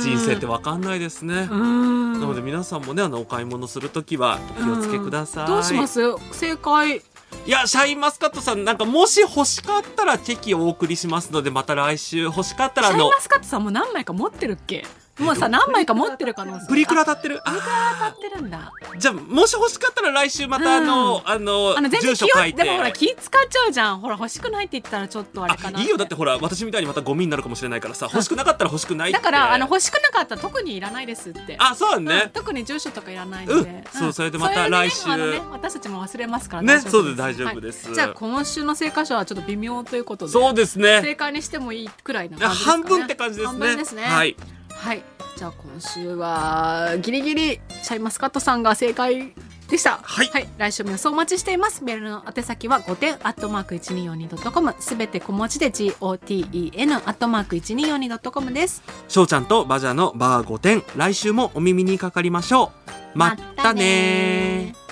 [0.00, 1.48] 人生ってわかんないですね。
[1.50, 2.12] うん。
[2.20, 5.46] なので皆さんもねあのお買い物するときはお気をつけください。
[5.46, 6.00] どうします？
[6.32, 7.02] 正解。
[7.46, 14.84] いやシャインマスカットさんなんかもし欲しかったらチェキをお送りしますのでまた来週欲しかったらあのシャインマスカットさんも何枚か持ってるっけ？
[15.18, 16.66] もうさ何枚か持ってる可能性。
[16.66, 17.40] プリクラ当たってる？
[17.44, 18.72] 当たってるんだ。
[18.98, 21.22] じゃあもし欲しかったら来週またあの、うん。
[21.30, 22.62] あのあの全然住所書いて。
[22.62, 24.00] でもほら気使っちゃうじゃん。
[24.00, 25.98] ほら欲しくないって言ったらちょっとあれかないあいよ。
[25.98, 29.18] だってほら私みたいにまたゴミになるかもしれないからさ欲しくなかったら欲しくないって。
[29.18, 31.56] だからあの欲しくなかったら特にいらないですって。
[31.58, 32.04] あそうだうん。
[32.06, 34.00] ね、特に住所とかいらないので、うん。
[34.00, 35.08] そうそれでまた来週。
[35.08, 37.86] ね私たちも忘れますからねそうです大丈夫です。
[37.86, 37.94] はい。
[37.94, 41.02] じゃあ今週の生活者はちょっと微妙ということでそうですね。
[41.02, 42.46] 正解にしてもいいくらいなね。
[42.46, 43.58] 半分って感じですね。
[43.58, 44.02] 半分ですね。
[44.04, 44.36] はい
[44.74, 45.02] はい。
[45.36, 49.32] じゃあ今週はギリギリシャインマスカットさんが正解
[49.68, 50.00] でした。
[50.02, 50.48] はい。
[50.58, 51.84] 来週も予想お待ちしています。
[51.84, 58.82] メールの宛先は5点アットマーク 1242.com すべて小文字で GOTEN アットマーク 1242.com です。
[59.08, 62.72] 翔ちゃんとバジャのバー5点来週もお耳にかかりましょ
[63.14, 63.18] う。
[63.18, 64.89] まったねー